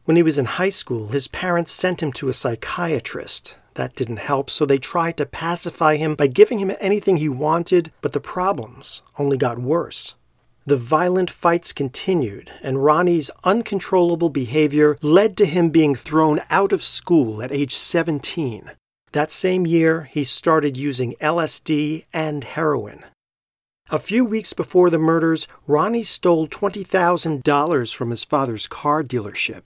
When 0.03 0.17
he 0.17 0.23
was 0.23 0.37
in 0.37 0.45
high 0.45 0.69
school, 0.69 1.09
his 1.09 1.27
parents 1.29 1.71
sent 1.71 2.01
him 2.01 2.11
to 2.13 2.29
a 2.29 2.33
psychiatrist. 2.33 3.57
That 3.77 3.95
didn't 3.95 4.17
help, 4.17 4.49
so 4.49 4.65
they 4.65 4.79
tried 4.79 5.17
to 5.17 5.27
pacify 5.27 5.97
him 5.97 6.15
by 6.15 6.25
giving 6.25 6.57
him 6.57 6.73
anything 6.79 7.17
he 7.17 7.29
wanted, 7.29 7.91
but 8.01 8.11
the 8.11 8.19
problems 8.19 9.03
only 9.19 9.37
got 9.37 9.59
worse. 9.59 10.15
The 10.65 10.77
violent 10.77 11.29
fights 11.29 11.73
continued, 11.73 12.49
and 12.63 12.83
Ronnie's 12.83 13.29
uncontrollable 13.43 14.29
behavior 14.29 14.97
led 15.03 15.37
to 15.37 15.45
him 15.45 15.69
being 15.69 15.93
thrown 15.93 16.41
out 16.49 16.73
of 16.73 16.83
school 16.83 17.43
at 17.43 17.53
age 17.53 17.75
17. 17.75 18.71
That 19.11 19.31
same 19.31 19.67
year, 19.67 20.09
he 20.11 20.23
started 20.23 20.75
using 20.75 21.13
LSD 21.21 22.05
and 22.11 22.45
heroin. 22.45 23.05
A 23.91 23.99
few 23.99 24.25
weeks 24.25 24.53
before 24.53 24.89
the 24.89 24.97
murders, 24.97 25.47
Ronnie 25.67 26.01
stole 26.01 26.47
$20,000 26.47 27.93
from 27.93 28.09
his 28.09 28.23
father's 28.23 28.65
car 28.65 29.03
dealership. 29.03 29.65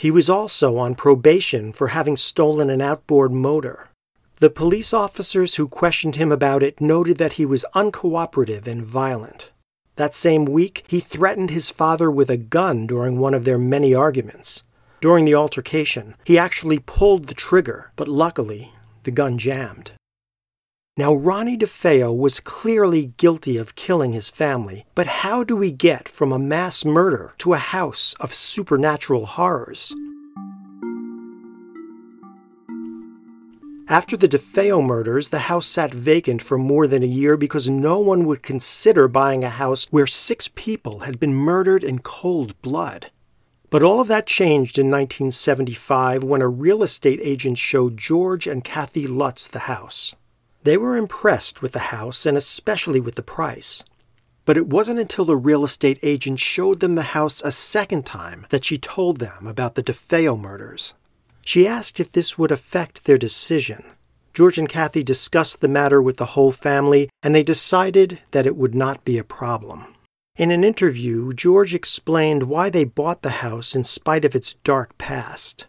He 0.00 0.10
was 0.10 0.30
also 0.30 0.78
on 0.78 0.94
probation 0.94 1.74
for 1.74 1.88
having 1.88 2.16
stolen 2.16 2.70
an 2.70 2.80
outboard 2.80 3.32
motor. 3.32 3.90
The 4.38 4.48
police 4.48 4.94
officers 4.94 5.56
who 5.56 5.68
questioned 5.68 6.16
him 6.16 6.32
about 6.32 6.62
it 6.62 6.80
noted 6.80 7.18
that 7.18 7.34
he 7.34 7.44
was 7.44 7.66
uncooperative 7.74 8.66
and 8.66 8.82
violent. 8.82 9.50
That 9.96 10.14
same 10.14 10.46
week, 10.46 10.84
he 10.88 11.00
threatened 11.00 11.50
his 11.50 11.68
father 11.68 12.10
with 12.10 12.30
a 12.30 12.38
gun 12.38 12.86
during 12.86 13.18
one 13.18 13.34
of 13.34 13.44
their 13.44 13.58
many 13.58 13.94
arguments. 13.94 14.64
During 15.02 15.26
the 15.26 15.34
altercation, 15.34 16.14
he 16.24 16.38
actually 16.38 16.78
pulled 16.78 17.26
the 17.26 17.34
trigger, 17.34 17.92
but 17.96 18.08
luckily, 18.08 18.72
the 19.02 19.10
gun 19.10 19.36
jammed. 19.36 19.92
Now, 21.00 21.14
Ronnie 21.14 21.56
DeFeo 21.56 22.14
was 22.14 22.40
clearly 22.40 23.14
guilty 23.16 23.56
of 23.56 23.74
killing 23.74 24.12
his 24.12 24.28
family, 24.28 24.84
but 24.94 25.06
how 25.24 25.42
do 25.42 25.56
we 25.56 25.72
get 25.72 26.10
from 26.10 26.30
a 26.30 26.38
mass 26.38 26.84
murder 26.84 27.32
to 27.38 27.54
a 27.54 27.56
house 27.56 28.14
of 28.20 28.34
supernatural 28.34 29.24
horrors? 29.24 29.94
After 33.88 34.14
the 34.14 34.28
DeFeo 34.28 34.84
murders, 34.84 35.30
the 35.30 35.48
house 35.48 35.66
sat 35.66 35.94
vacant 35.94 36.42
for 36.42 36.58
more 36.58 36.86
than 36.86 37.02
a 37.02 37.06
year 37.06 37.38
because 37.38 37.70
no 37.70 37.98
one 37.98 38.26
would 38.26 38.42
consider 38.42 39.08
buying 39.08 39.42
a 39.42 39.48
house 39.48 39.86
where 39.90 40.06
six 40.06 40.48
people 40.48 40.98
had 40.98 41.18
been 41.18 41.34
murdered 41.34 41.82
in 41.82 42.00
cold 42.00 42.60
blood. 42.60 43.10
But 43.70 43.82
all 43.82 44.00
of 44.00 44.08
that 44.08 44.26
changed 44.26 44.78
in 44.78 44.90
1975 44.90 46.24
when 46.24 46.42
a 46.42 46.48
real 46.48 46.82
estate 46.82 47.20
agent 47.22 47.56
showed 47.56 47.96
George 47.96 48.46
and 48.46 48.62
Kathy 48.62 49.06
Lutz 49.06 49.48
the 49.48 49.60
house. 49.60 50.14
They 50.62 50.76
were 50.76 50.96
impressed 50.96 51.62
with 51.62 51.72
the 51.72 51.90
house 51.90 52.26
and 52.26 52.36
especially 52.36 53.00
with 53.00 53.14
the 53.14 53.22
price. 53.22 53.82
But 54.44 54.56
it 54.56 54.66
wasn't 54.66 54.98
until 54.98 55.24
the 55.24 55.36
real 55.36 55.64
estate 55.64 55.98
agent 56.02 56.38
showed 56.40 56.80
them 56.80 56.94
the 56.94 57.14
house 57.14 57.42
a 57.42 57.50
second 57.50 58.04
time 58.04 58.46
that 58.50 58.64
she 58.64 58.78
told 58.78 59.18
them 59.18 59.46
about 59.46 59.74
the 59.74 59.82
DeFeo 59.82 60.38
murders. 60.38 60.94
She 61.44 61.66
asked 61.66 62.00
if 62.00 62.12
this 62.12 62.36
would 62.36 62.50
affect 62.50 63.04
their 63.04 63.16
decision. 63.16 63.84
George 64.34 64.58
and 64.58 64.68
Kathy 64.68 65.02
discussed 65.02 65.60
the 65.60 65.68
matter 65.68 66.00
with 66.00 66.16
the 66.16 66.32
whole 66.36 66.52
family, 66.52 67.08
and 67.22 67.34
they 67.34 67.42
decided 67.42 68.20
that 68.30 68.46
it 68.46 68.56
would 68.56 68.74
not 68.74 69.04
be 69.04 69.18
a 69.18 69.24
problem. 69.24 69.94
In 70.36 70.50
an 70.50 70.62
interview, 70.62 71.32
George 71.32 71.74
explained 71.74 72.44
why 72.44 72.70
they 72.70 72.84
bought 72.84 73.22
the 73.22 73.42
house 73.44 73.74
in 73.74 73.84
spite 73.84 74.24
of 74.24 74.34
its 74.34 74.54
dark 74.54 74.96
past. 74.98 75.66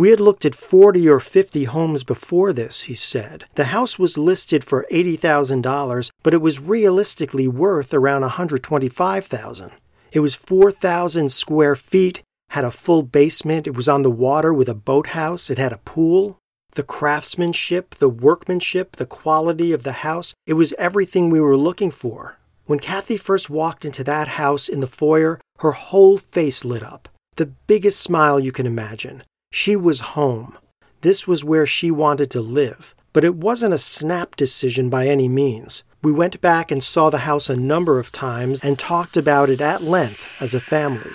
We 0.00 0.08
had 0.08 0.18
looked 0.18 0.46
at 0.46 0.54
40 0.54 1.06
or 1.10 1.20
50 1.20 1.64
homes 1.64 2.04
before 2.04 2.54
this, 2.54 2.84
he 2.84 2.94
said. 2.94 3.44
The 3.56 3.64
house 3.64 3.98
was 3.98 4.16
listed 4.16 4.64
for 4.64 4.86
$80,000, 4.90 6.10
but 6.22 6.32
it 6.32 6.40
was 6.40 6.58
realistically 6.58 7.46
worth 7.46 7.92
around 7.92 8.22
$125,000. 8.22 9.72
It 10.10 10.20
was 10.20 10.34
4,000 10.34 11.30
square 11.30 11.76
feet 11.76 12.22
had 12.48 12.64
a 12.64 12.70
full 12.70 13.02
basement. 13.02 13.66
It 13.66 13.76
was 13.76 13.90
on 13.90 14.00
the 14.00 14.10
water 14.10 14.54
with 14.54 14.70
a 14.70 14.74
boathouse. 14.74 15.50
It 15.50 15.58
had 15.58 15.74
a 15.74 15.84
pool. 15.84 16.38
The 16.76 16.82
craftsmanship, 16.82 17.96
the 17.96 18.08
workmanship, 18.08 18.96
the 18.96 19.04
quality 19.04 19.70
of 19.70 19.82
the 19.82 20.00
house, 20.08 20.32
it 20.46 20.54
was 20.54 20.72
everything 20.78 21.28
we 21.28 21.42
were 21.42 21.58
looking 21.58 21.90
for. 21.90 22.38
When 22.64 22.78
Kathy 22.78 23.18
first 23.18 23.50
walked 23.50 23.84
into 23.84 24.02
that 24.04 24.28
house 24.28 24.66
in 24.66 24.80
the 24.80 24.86
foyer, 24.86 25.38
her 25.58 25.72
whole 25.72 26.16
face 26.16 26.64
lit 26.64 26.82
up. 26.82 27.10
The 27.36 27.52
biggest 27.66 28.00
smile 28.00 28.40
you 28.40 28.50
can 28.50 28.66
imagine. 28.66 29.24
She 29.52 29.74
was 29.76 30.00
home. 30.00 30.56
This 31.00 31.26
was 31.26 31.44
where 31.44 31.66
she 31.66 31.90
wanted 31.90 32.30
to 32.30 32.40
live. 32.40 32.94
But 33.12 33.24
it 33.24 33.34
wasn't 33.34 33.74
a 33.74 33.78
snap 33.78 34.36
decision 34.36 34.88
by 34.88 35.06
any 35.06 35.28
means. 35.28 35.82
We 36.02 36.12
went 36.12 36.40
back 36.40 36.70
and 36.70 36.82
saw 36.82 37.10
the 37.10 37.18
house 37.18 37.50
a 37.50 37.56
number 37.56 37.98
of 37.98 38.12
times 38.12 38.60
and 38.62 38.78
talked 38.78 39.16
about 39.16 39.50
it 39.50 39.60
at 39.60 39.82
length 39.82 40.28
as 40.40 40.54
a 40.54 40.60
family. 40.60 41.10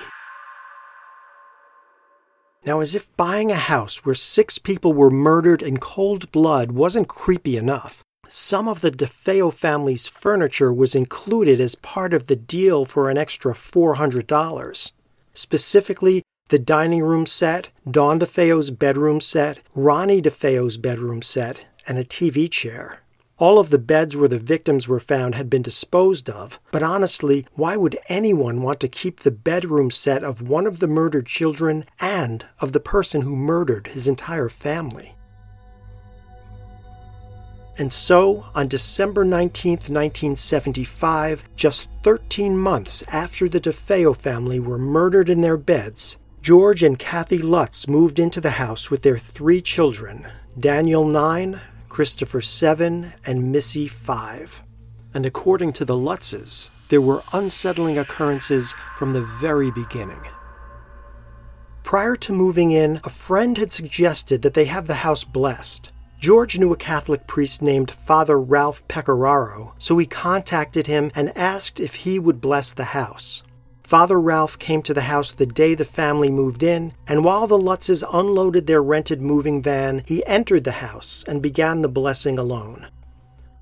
Now, 2.65 2.81
as 2.81 2.95
if 2.95 3.15
buying 3.15 3.51
a 3.51 3.55
house 3.55 4.03
where 4.03 4.15
six 4.15 4.57
people 4.57 4.91
were 4.91 5.09
murdered 5.09 5.61
in 5.61 5.77
cold 5.77 6.31
blood 6.31 6.71
wasn't 6.71 7.07
creepy 7.07 7.57
enough, 7.57 8.03
some 8.27 8.67
of 8.67 8.81
the 8.81 8.91
DeFeo 8.91 9.53
family's 9.53 10.07
furniture 10.07 10.73
was 10.73 10.95
included 10.95 11.61
as 11.61 11.75
part 11.75 12.13
of 12.13 12.27
the 12.27 12.35
deal 12.35 12.83
for 12.83 13.09
an 13.09 13.17
extra 13.17 13.53
$400. 13.53 14.91
Specifically, 15.33 16.23
the 16.49 16.59
dining 16.59 17.01
room 17.01 17.25
set, 17.25 17.69
Dawn 17.89 18.19
DeFeo's 18.19 18.69
bedroom 18.69 19.19
set, 19.19 19.61
Ronnie 19.73 20.21
DeFeo's 20.21 20.77
bedroom 20.77 21.23
set, 21.23 21.65
and 21.87 21.97
a 21.97 22.03
TV 22.03 22.49
chair. 22.49 23.01
All 23.39 23.57
of 23.57 23.71
the 23.71 23.79
beds 23.79 24.15
where 24.15 24.29
the 24.29 24.37
victims 24.37 24.87
were 24.87 24.99
found 24.99 25.33
had 25.33 25.49
been 25.49 25.63
disposed 25.63 26.29
of, 26.29 26.59
but 26.71 26.83
honestly, 26.83 27.47
why 27.55 27.75
would 27.75 27.97
anyone 28.09 28.61
want 28.61 28.79
to 28.81 28.87
keep 28.87 29.21
the 29.21 29.31
bedroom 29.31 29.89
set 29.89 30.23
of 30.23 30.47
one 30.47 30.67
of 30.67 30.79
the 30.79 30.87
murdered 30.87 31.25
children 31.25 31.83
and 31.99 32.45
of 32.59 32.73
the 32.73 32.79
person 32.79 33.21
who 33.21 33.35
murdered 33.35 33.87
his 33.87 34.07
entire 34.07 34.47
family? 34.47 35.15
And 37.77 37.91
so, 37.91 38.45
on 38.53 38.69
December 38.69 39.25
19, 39.25 39.71
1975, 39.71 41.43
just 41.55 41.91
13 42.03 42.57
months 42.57 43.03
after 43.07 43.49
the 43.49 43.59
DeFeo 43.59 44.15
family 44.15 44.59
were 44.59 44.77
murdered 44.77 45.29
in 45.29 45.41
their 45.41 45.57
beds, 45.57 46.15
George 46.45 46.83
and 46.83 46.99
Kathy 46.99 47.39
Lutz 47.39 47.87
moved 47.87 48.19
into 48.19 48.39
the 48.39 48.61
house 48.61 48.91
with 48.91 49.01
their 49.01 49.17
three 49.17 49.61
children 49.61 50.27
Daniel 50.59 51.03
9, 51.03 51.59
Christopher 51.89 52.39
7, 52.39 53.13
and 53.25 53.51
Missy 53.51 53.87
5. 53.87 54.61
And 55.15 55.25
according 55.25 55.73
to 55.73 55.85
the 55.85 55.95
Lutzes, 55.95 56.69
there 56.89 57.01
were 57.01 57.23
unsettling 57.33 57.97
occurrences 57.97 58.75
from 58.95 59.13
the 59.13 59.23
very 59.23 59.71
beginning. 59.71 60.21
Prior 61.81 62.15
to 62.17 62.31
moving 62.31 62.69
in, 62.69 63.01
a 63.03 63.09
friend 63.09 63.57
had 63.57 63.71
suggested 63.71 64.43
that 64.43 64.53
they 64.53 64.65
have 64.65 64.85
the 64.85 65.01
house 65.01 65.23
blessed. 65.23 65.91
George 66.19 66.59
knew 66.59 66.71
a 66.71 66.77
Catholic 66.77 67.25
priest 67.25 67.63
named 67.63 67.89
Father 67.89 68.39
Ralph 68.39 68.87
Pecoraro, 68.87 69.73
so 69.79 69.97
he 69.97 70.05
contacted 70.05 70.85
him 70.85 71.09
and 71.15 71.35
asked 71.35 71.79
if 71.79 71.95
he 71.95 72.19
would 72.19 72.39
bless 72.39 72.71
the 72.71 72.93
house. 72.93 73.41
Father 73.85 74.19
Ralph 74.19 74.57
came 74.57 74.81
to 74.81 74.95
the 74.95 75.01
house 75.01 75.31
the 75.31 75.45
day 75.45 75.75
the 75.75 75.85
family 75.85 76.31
moved 76.31 76.63
in, 76.63 76.93
and 77.05 77.23
while 77.23 77.45
the 77.45 77.55
Lutzes 77.55 78.03
unloaded 78.11 78.65
their 78.65 78.81
rented 78.81 79.21
moving 79.21 79.61
van, 79.61 80.01
he 80.07 80.25
entered 80.25 80.63
the 80.63 80.81
house 80.81 81.23
and 81.27 81.39
began 81.39 81.83
the 81.83 81.87
blessing 81.87 82.39
alone. 82.39 82.87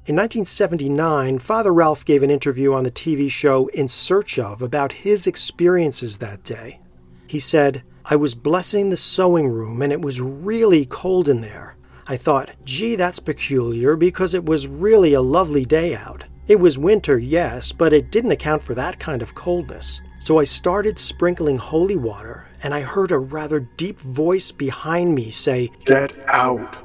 In 0.05 0.15
1979, 0.15 1.39
Father 1.39 1.73
Ralph 1.73 2.05
gave 2.05 2.23
an 2.23 2.29
interview 2.29 2.73
on 2.73 2.85
the 2.85 2.89
TV 2.91 3.29
show 3.29 3.67
In 3.73 3.89
Search 3.89 4.39
of 4.39 4.61
about 4.61 4.93
his 4.93 5.27
experiences 5.27 6.19
that 6.19 6.41
day. 6.41 6.79
He 7.27 7.37
said, 7.37 7.83
I 8.05 8.15
was 8.15 8.33
blessing 8.33 8.91
the 8.91 8.97
sewing 8.97 9.49
room 9.49 9.81
and 9.81 9.91
it 9.91 10.01
was 10.01 10.21
really 10.21 10.85
cold 10.85 11.27
in 11.27 11.41
there. 11.41 11.75
I 12.07 12.15
thought, 12.15 12.51
gee, 12.63 12.95
that's 12.95 13.19
peculiar 13.19 13.97
because 13.97 14.33
it 14.33 14.45
was 14.45 14.67
really 14.67 15.13
a 15.13 15.21
lovely 15.21 15.65
day 15.65 15.95
out. 15.95 16.23
It 16.47 16.61
was 16.61 16.79
winter, 16.79 17.17
yes, 17.17 17.73
but 17.73 17.91
it 17.91 18.09
didn't 18.09 18.31
account 18.31 18.63
for 18.63 18.73
that 18.75 18.99
kind 18.99 19.21
of 19.21 19.35
coldness. 19.35 20.01
So 20.23 20.39
I 20.39 20.45
started 20.45 20.97
sprinkling 20.99 21.57
holy 21.57 21.97
water, 21.97 22.47
and 22.63 22.73
I 22.73 22.79
heard 22.79 23.11
a 23.11 23.17
rather 23.17 23.59
deep 23.59 23.99
voice 23.99 24.53
behind 24.53 25.13
me 25.13 25.29
say, 25.29 25.69
Get 25.83 26.13
out! 26.29 26.77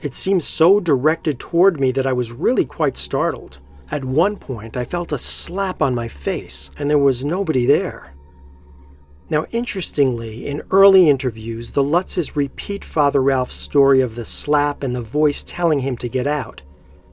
It 0.00 0.14
seemed 0.14 0.42
so 0.42 0.80
directed 0.80 1.38
toward 1.38 1.78
me 1.78 1.92
that 1.92 2.08
I 2.08 2.12
was 2.12 2.32
really 2.32 2.64
quite 2.64 2.96
startled. 2.96 3.60
At 3.92 4.04
one 4.04 4.34
point, 4.34 4.76
I 4.76 4.84
felt 4.84 5.12
a 5.12 5.18
slap 5.18 5.80
on 5.80 5.94
my 5.94 6.08
face, 6.08 6.70
and 6.76 6.90
there 6.90 6.98
was 6.98 7.24
nobody 7.24 7.66
there. 7.66 8.14
Now, 9.30 9.46
interestingly, 9.52 10.48
in 10.48 10.62
early 10.72 11.08
interviews, 11.08 11.70
the 11.70 11.84
Lutzes 11.84 12.34
repeat 12.34 12.84
Father 12.84 13.22
Ralph's 13.22 13.54
story 13.54 14.00
of 14.00 14.16
the 14.16 14.24
slap 14.24 14.82
and 14.82 14.96
the 14.96 15.02
voice 15.02 15.44
telling 15.44 15.78
him 15.78 15.96
to 15.98 16.08
get 16.08 16.26
out. 16.26 16.62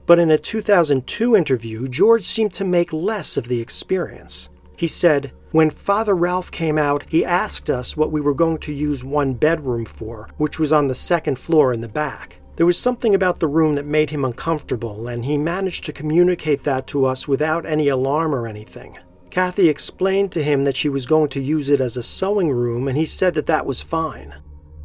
But 0.04 0.18
in 0.18 0.32
a 0.32 0.36
2002 0.36 1.36
interview, 1.36 1.86
George 1.86 2.24
seemed 2.24 2.52
to 2.54 2.64
make 2.64 2.92
less 2.92 3.36
of 3.36 3.46
the 3.46 3.60
experience. 3.60 4.48
He 4.76 4.88
said, 4.88 5.30
When 5.52 5.70
Father 5.70 6.14
Ralph 6.14 6.52
came 6.52 6.78
out, 6.78 7.04
he 7.08 7.24
asked 7.24 7.68
us 7.68 7.96
what 7.96 8.12
we 8.12 8.20
were 8.20 8.34
going 8.34 8.58
to 8.58 8.72
use 8.72 9.02
one 9.02 9.34
bedroom 9.34 9.84
for, 9.84 10.28
which 10.36 10.60
was 10.60 10.72
on 10.72 10.86
the 10.86 10.94
second 10.94 11.40
floor 11.40 11.72
in 11.72 11.80
the 11.80 11.88
back. 11.88 12.36
There 12.54 12.66
was 12.66 12.78
something 12.78 13.16
about 13.16 13.40
the 13.40 13.48
room 13.48 13.74
that 13.74 13.84
made 13.84 14.10
him 14.10 14.24
uncomfortable, 14.24 15.08
and 15.08 15.24
he 15.24 15.36
managed 15.36 15.84
to 15.86 15.92
communicate 15.92 16.62
that 16.62 16.86
to 16.88 17.04
us 17.04 17.26
without 17.26 17.66
any 17.66 17.88
alarm 17.88 18.32
or 18.32 18.46
anything. 18.46 18.96
Kathy 19.30 19.68
explained 19.68 20.30
to 20.32 20.42
him 20.42 20.62
that 20.64 20.76
she 20.76 20.88
was 20.88 21.04
going 21.06 21.30
to 21.30 21.40
use 21.40 21.68
it 21.68 21.80
as 21.80 21.96
a 21.96 22.02
sewing 22.02 22.50
room, 22.50 22.86
and 22.86 22.96
he 22.96 23.06
said 23.06 23.34
that 23.34 23.46
that 23.46 23.66
was 23.66 23.82
fine. 23.82 24.34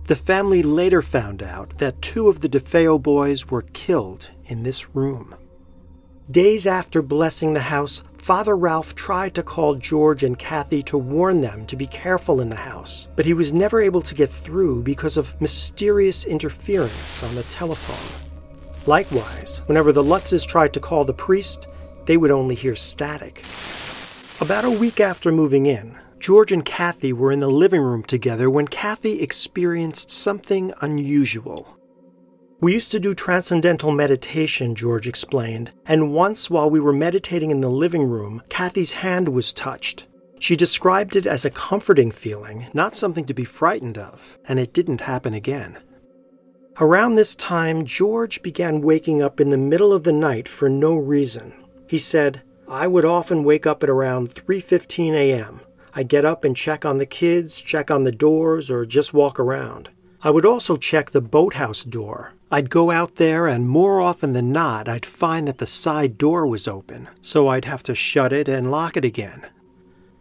The 0.05 0.15
family 0.15 0.63
later 0.63 1.03
found 1.03 1.43
out 1.43 1.77
that 1.77 2.01
two 2.01 2.27
of 2.27 2.39
the 2.39 2.49
DeFeo 2.49 3.01
boys 3.01 3.51
were 3.51 3.63
killed 3.73 4.31
in 4.45 4.63
this 4.63 4.95
room. 4.95 5.35
Days 6.31 6.65
after 6.65 7.03
blessing 7.03 7.53
the 7.53 7.59
house, 7.59 8.01
Father 8.17 8.57
Ralph 8.57 8.95
tried 8.95 9.35
to 9.35 9.43
call 9.43 9.75
George 9.75 10.23
and 10.23 10.39
Kathy 10.39 10.81
to 10.81 10.97
warn 10.97 11.41
them 11.41 11.67
to 11.67 11.75
be 11.75 11.85
careful 11.85 12.41
in 12.41 12.49
the 12.49 12.55
house, 12.55 13.07
but 13.15 13.27
he 13.27 13.35
was 13.35 13.53
never 13.53 13.79
able 13.79 14.01
to 14.01 14.15
get 14.15 14.31
through 14.31 14.81
because 14.81 15.17
of 15.17 15.39
mysterious 15.39 16.25
interference 16.25 17.21
on 17.21 17.35
the 17.35 17.43
telephone. 17.43 18.31
Likewise, 18.87 19.61
whenever 19.67 19.91
the 19.91 20.03
Lutzes 20.03 20.47
tried 20.47 20.73
to 20.73 20.79
call 20.79 21.05
the 21.05 21.13
priest, 21.13 21.67
they 22.05 22.17
would 22.17 22.31
only 22.31 22.55
hear 22.55 22.75
static. 22.75 23.45
About 24.41 24.65
a 24.65 24.71
week 24.71 24.99
after 24.99 25.31
moving 25.31 25.67
in, 25.67 25.95
George 26.19 26.51
and 26.51 26.65
Kathy 26.65 27.13
were 27.13 27.31
in 27.31 27.39
the 27.39 27.47
living 27.47 27.81
room 27.81 28.01
together 28.01 28.49
when 28.49 28.67
Kathy 28.67 29.21
experienced 29.21 30.09
something 30.09 30.73
unusual. 30.81 31.77
We 32.61 32.73
used 32.73 32.91
to 32.91 32.99
do 32.99 33.13
transcendental 33.13 33.91
meditation, 33.91 34.75
George 34.75 35.07
explained, 35.07 35.71
and 35.85 36.13
once 36.13 36.49
while 36.49 36.69
we 36.69 36.79
were 36.79 36.93
meditating 36.93 37.51
in 37.51 37.59
the 37.59 37.69
living 37.69 38.03
room, 38.03 38.41
Kathy's 38.47 38.93
hand 38.93 39.29
was 39.29 39.51
touched. 39.51 40.07
She 40.39 40.55
described 40.55 41.15
it 41.15 41.27
as 41.27 41.43
a 41.43 41.49
comforting 41.49 42.11
feeling, 42.11 42.67
not 42.73 42.95
something 42.95 43.25
to 43.25 43.33
be 43.33 43.43
frightened 43.43 43.97
of, 43.97 44.37
and 44.47 44.57
it 44.57 44.73
didn't 44.73 45.01
happen 45.01 45.33
again. 45.33 45.77
Around 46.79 47.15
this 47.15 47.35
time, 47.35 47.85
George 47.85 48.41
began 48.41 48.81
waking 48.81 49.21
up 49.21 49.41
in 49.41 49.49
the 49.49 49.57
middle 49.57 49.91
of 49.91 50.03
the 50.03 50.13
night 50.13 50.47
for 50.47 50.69
no 50.69 50.95
reason. 50.95 51.53
He 51.89 51.97
said, 51.97 52.41
I 52.67 52.87
would 52.87 53.05
often 53.05 53.43
wake 53.43 53.67
up 53.67 53.83
at 53.83 53.89
around 53.89 54.29
3:15 54.29 55.13
a.m. 55.13 55.61
I'd 55.93 56.09
get 56.09 56.25
up 56.25 56.43
and 56.43 56.55
check 56.55 56.85
on 56.85 56.97
the 56.97 57.05
kids, 57.05 57.61
check 57.61 57.91
on 57.91 58.03
the 58.03 58.11
doors, 58.11 58.71
or 58.71 58.85
just 58.85 59.13
walk 59.13 59.39
around. 59.39 59.89
I 60.21 60.31
would 60.31 60.45
also 60.45 60.75
check 60.75 61.11
the 61.11 61.21
boathouse 61.21 61.83
door, 61.83 62.33
I'd 62.55 62.69
go 62.69 62.89
out 62.89 63.15
there, 63.15 63.47
and 63.47 63.67
more 63.67 63.99
often 63.99 64.31
than 64.31 64.53
not, 64.53 64.87
I'd 64.87 65.05
find 65.05 65.45
that 65.45 65.57
the 65.57 65.65
side 65.65 66.17
door 66.17 66.47
was 66.47 66.69
open, 66.69 67.09
so 67.21 67.49
I'd 67.49 67.65
have 67.65 67.83
to 67.83 67.93
shut 67.93 68.31
it 68.31 68.47
and 68.47 68.71
lock 68.71 68.95
it 68.95 69.03
again. 69.03 69.45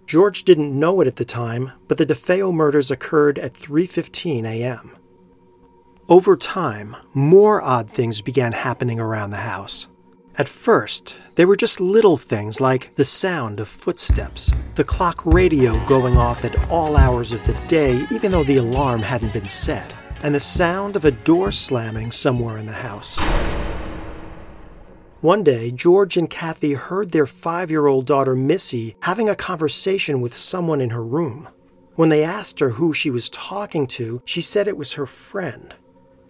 George 0.08 0.42
didn't 0.42 0.76
know 0.76 1.00
it 1.00 1.06
at 1.06 1.14
the 1.14 1.24
time, 1.24 1.70
but 1.86 1.96
the 1.96 2.04
DeFeo 2.04 2.52
murders 2.52 2.90
occurred 2.90 3.38
at 3.38 3.54
3:15 3.54 4.46
a.m. 4.46 4.96
Over 6.08 6.36
time, 6.36 6.96
more 7.14 7.62
odd 7.62 7.88
things 7.88 8.20
began 8.20 8.50
happening 8.50 8.98
around 8.98 9.30
the 9.30 9.46
house. 9.52 9.86
At 10.36 10.48
first, 10.48 11.14
they 11.36 11.44
were 11.44 11.54
just 11.54 11.80
little 11.80 12.16
things 12.16 12.60
like 12.60 12.96
the 12.96 13.04
sound 13.04 13.60
of 13.60 13.68
footsteps, 13.68 14.52
the 14.74 14.82
clock 14.82 15.24
radio 15.24 15.72
going 15.86 16.16
off 16.16 16.44
at 16.44 16.68
all 16.68 16.96
hours 16.96 17.30
of 17.30 17.44
the 17.44 17.54
day 17.68 18.08
even 18.10 18.32
though 18.32 18.42
the 18.42 18.56
alarm 18.56 19.02
hadn't 19.02 19.32
been 19.32 19.46
set 19.46 19.94
and 20.24 20.34
the 20.34 20.40
sound 20.40 20.96
of 20.96 21.04
a 21.04 21.10
door 21.10 21.52
slamming 21.52 22.10
somewhere 22.10 22.56
in 22.56 22.64
the 22.64 22.72
house. 22.72 23.18
One 25.20 25.44
day, 25.44 25.70
George 25.70 26.16
and 26.16 26.30
Kathy 26.30 26.72
heard 26.72 27.10
their 27.10 27.26
five 27.26 27.70
year 27.70 27.86
old 27.86 28.06
daughter 28.06 28.34
Missy 28.34 28.96
having 29.00 29.28
a 29.28 29.36
conversation 29.36 30.22
with 30.22 30.34
someone 30.34 30.80
in 30.80 30.90
her 30.90 31.04
room. 31.04 31.50
When 31.96 32.08
they 32.08 32.24
asked 32.24 32.60
her 32.60 32.70
who 32.70 32.94
she 32.94 33.10
was 33.10 33.28
talking 33.28 33.86
to, 33.88 34.22
she 34.24 34.40
said 34.40 34.66
it 34.66 34.78
was 34.78 34.94
her 34.94 35.04
friend. 35.04 35.74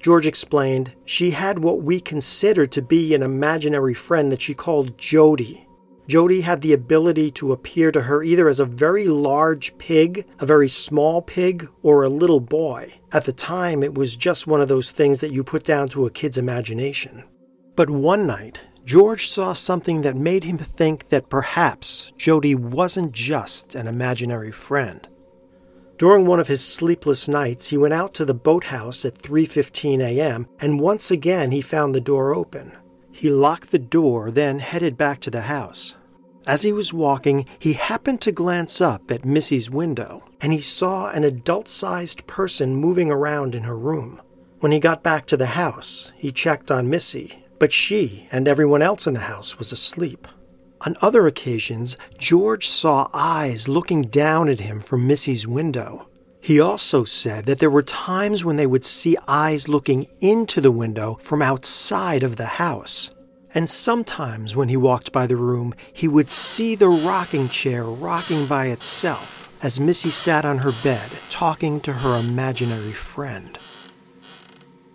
George 0.02 0.26
explained 0.26 0.94
she 1.04 1.30
had 1.30 1.60
what 1.60 1.82
we 1.82 2.00
considered 2.00 2.72
to 2.72 2.82
be 2.82 3.14
an 3.14 3.22
imaginary 3.22 3.94
friend 3.94 4.32
that 4.32 4.42
she 4.42 4.54
called 4.54 4.98
Jody. 4.98 5.68
Jody 6.08 6.42
had 6.42 6.60
the 6.60 6.72
ability 6.72 7.30
to 7.30 7.52
appear 7.52 7.90
to 7.92 8.02
her 8.02 8.24
either 8.24 8.48
as 8.48 8.60
a 8.60 8.66
very 8.66 9.06
large 9.06 9.78
pig, 9.78 10.26
a 10.40 10.44
very 10.44 10.68
small 10.68 11.22
pig, 11.22 11.68
or 11.82 12.02
a 12.02 12.10
little 12.10 12.40
boy. 12.40 12.92
At 13.14 13.26
the 13.26 13.32
time, 13.32 13.84
it 13.84 13.94
was 13.94 14.16
just 14.16 14.48
one 14.48 14.60
of 14.60 14.66
those 14.66 14.90
things 14.90 15.20
that 15.20 15.30
you 15.30 15.44
put 15.44 15.62
down 15.62 15.88
to 15.90 16.04
a 16.04 16.10
kid's 16.10 16.36
imagination. 16.36 17.22
But 17.76 17.88
one 17.88 18.26
night, 18.26 18.58
George 18.84 19.28
saw 19.28 19.52
something 19.52 20.02
that 20.02 20.16
made 20.16 20.42
him 20.42 20.58
think 20.58 21.10
that 21.10 21.30
perhaps 21.30 22.10
Jody 22.18 22.56
wasn't 22.56 23.12
just 23.12 23.76
an 23.76 23.86
imaginary 23.86 24.50
friend. 24.50 25.06
During 25.96 26.26
one 26.26 26.40
of 26.40 26.48
his 26.48 26.64
sleepless 26.64 27.28
nights, 27.28 27.68
he 27.68 27.76
went 27.76 27.94
out 27.94 28.14
to 28.14 28.24
the 28.24 28.34
boathouse 28.34 29.04
at 29.04 29.14
3:15 29.14 30.00
a.m. 30.00 30.48
and 30.58 30.80
once 30.80 31.12
again 31.12 31.52
he 31.52 31.60
found 31.60 31.94
the 31.94 32.00
door 32.00 32.34
open. 32.34 32.72
He 33.12 33.30
locked 33.30 33.70
the 33.70 33.78
door, 33.78 34.32
then 34.32 34.58
headed 34.58 34.96
back 34.96 35.20
to 35.20 35.30
the 35.30 35.42
house. 35.42 35.94
As 36.46 36.62
he 36.62 36.72
was 36.72 36.92
walking, 36.92 37.46
he 37.58 37.72
happened 37.72 38.20
to 38.22 38.32
glance 38.32 38.80
up 38.80 39.10
at 39.10 39.24
Missy's 39.24 39.70
window, 39.70 40.24
and 40.42 40.52
he 40.52 40.60
saw 40.60 41.10
an 41.10 41.24
adult 41.24 41.68
sized 41.68 42.26
person 42.26 42.76
moving 42.76 43.10
around 43.10 43.54
in 43.54 43.62
her 43.62 43.76
room. 43.76 44.20
When 44.60 44.70
he 44.70 44.78
got 44.78 45.02
back 45.02 45.24
to 45.26 45.36
the 45.36 45.46
house, 45.46 46.12
he 46.16 46.30
checked 46.30 46.70
on 46.70 46.90
Missy, 46.90 47.44
but 47.58 47.72
she 47.72 48.28
and 48.30 48.46
everyone 48.46 48.82
else 48.82 49.06
in 49.06 49.14
the 49.14 49.20
house 49.20 49.58
was 49.58 49.72
asleep. 49.72 50.28
On 50.82 50.96
other 51.00 51.26
occasions, 51.26 51.96
George 52.18 52.68
saw 52.68 53.08
eyes 53.14 53.68
looking 53.68 54.02
down 54.02 54.50
at 54.50 54.60
him 54.60 54.80
from 54.80 55.06
Missy's 55.06 55.46
window. 55.46 56.08
He 56.42 56.60
also 56.60 57.04
said 57.04 57.46
that 57.46 57.58
there 57.58 57.70
were 57.70 57.82
times 57.82 58.44
when 58.44 58.56
they 58.56 58.66
would 58.66 58.84
see 58.84 59.16
eyes 59.26 59.66
looking 59.66 60.06
into 60.20 60.60
the 60.60 60.70
window 60.70 61.14
from 61.22 61.40
outside 61.40 62.22
of 62.22 62.36
the 62.36 62.46
house. 62.46 63.12
And 63.54 63.68
sometimes 63.68 64.56
when 64.56 64.68
he 64.68 64.76
walked 64.76 65.12
by 65.12 65.28
the 65.28 65.36
room, 65.36 65.74
he 65.92 66.08
would 66.08 66.28
see 66.28 66.74
the 66.74 66.88
rocking 66.88 67.48
chair 67.48 67.84
rocking 67.84 68.46
by 68.46 68.66
itself 68.66 69.48
as 69.62 69.78
Missy 69.78 70.10
sat 70.10 70.44
on 70.44 70.58
her 70.58 70.72
bed 70.82 71.10
talking 71.30 71.80
to 71.80 71.92
her 71.92 72.18
imaginary 72.18 72.92
friend. 72.92 73.56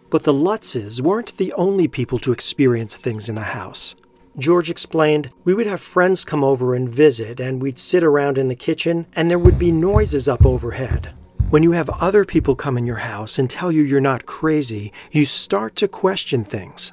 But 0.09 0.23
the 0.23 0.33
Lutzes 0.33 1.01
weren't 1.01 1.37
the 1.37 1.53
only 1.53 1.87
people 1.87 2.19
to 2.19 2.33
experience 2.33 2.97
things 2.97 3.29
in 3.29 3.35
the 3.35 3.41
house. 3.41 3.95
George 4.37 4.69
explained, 4.69 5.31
we 5.43 5.53
would 5.53 5.65
have 5.65 5.81
friends 5.81 6.25
come 6.25 6.43
over 6.43 6.75
and 6.75 6.89
visit, 6.89 7.39
and 7.39 7.61
we'd 7.61 7.79
sit 7.79 8.03
around 8.03 8.37
in 8.37 8.47
the 8.47 8.55
kitchen, 8.55 9.05
and 9.15 9.29
there 9.29 9.39
would 9.39 9.57
be 9.57 9.71
noises 9.71 10.27
up 10.27 10.45
overhead. 10.45 11.13
When 11.49 11.63
you 11.63 11.71
have 11.71 11.89
other 11.89 12.25
people 12.25 12.55
come 12.55 12.77
in 12.77 12.85
your 12.85 12.97
house 12.97 13.39
and 13.39 13.49
tell 13.49 13.71
you 13.71 13.81
you're 13.81 14.01
not 14.01 14.25
crazy, 14.25 14.93
you 15.11 15.25
start 15.25 15.75
to 15.77 15.87
question 15.87 16.43
things. 16.43 16.91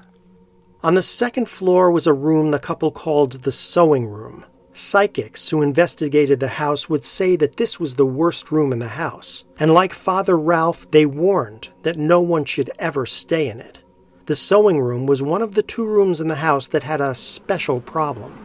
On 0.87 0.95
the 0.95 1.03
second 1.03 1.49
floor 1.49 1.91
was 1.91 2.07
a 2.07 2.13
room 2.13 2.53
the 2.53 2.61
couple 2.61 2.93
called 2.93 3.43
the 3.43 3.51
sewing 3.51 4.07
room. 4.07 4.45
Psychics 4.73 5.49
who 5.49 5.61
investigated 5.61 6.39
the 6.39 6.63
house 6.63 6.89
would 6.89 7.05
say 7.05 7.35
that 7.35 7.57
this 7.57 7.81
was 7.81 7.97
the 7.97 8.07
worst 8.07 8.53
room 8.53 8.73
in 8.73 8.79
the 8.79 8.91
house, 8.91 9.45
and 9.59 9.75
like 9.75 9.93
Father 9.93 10.39
Ralph, 10.39 10.89
they 10.93 11.05
warned 11.05 11.71
that 11.83 11.97
no 11.97 12.21
one 12.21 12.45
should 12.45 12.71
ever 12.79 13.05
stay 13.05 13.49
in 13.49 13.59
it. 13.59 13.81
The 14.27 14.37
sewing 14.37 14.79
room 14.79 15.07
was 15.07 15.21
one 15.21 15.43
of 15.43 15.57
the 15.57 15.63
two 15.65 15.85
rooms 15.85 16.21
in 16.21 16.29
the 16.29 16.37
house 16.37 16.69
that 16.69 16.85
had 16.85 17.01
a 17.01 17.17
special 17.17 17.81
problem 17.81 18.39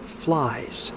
flies. 0.00 0.92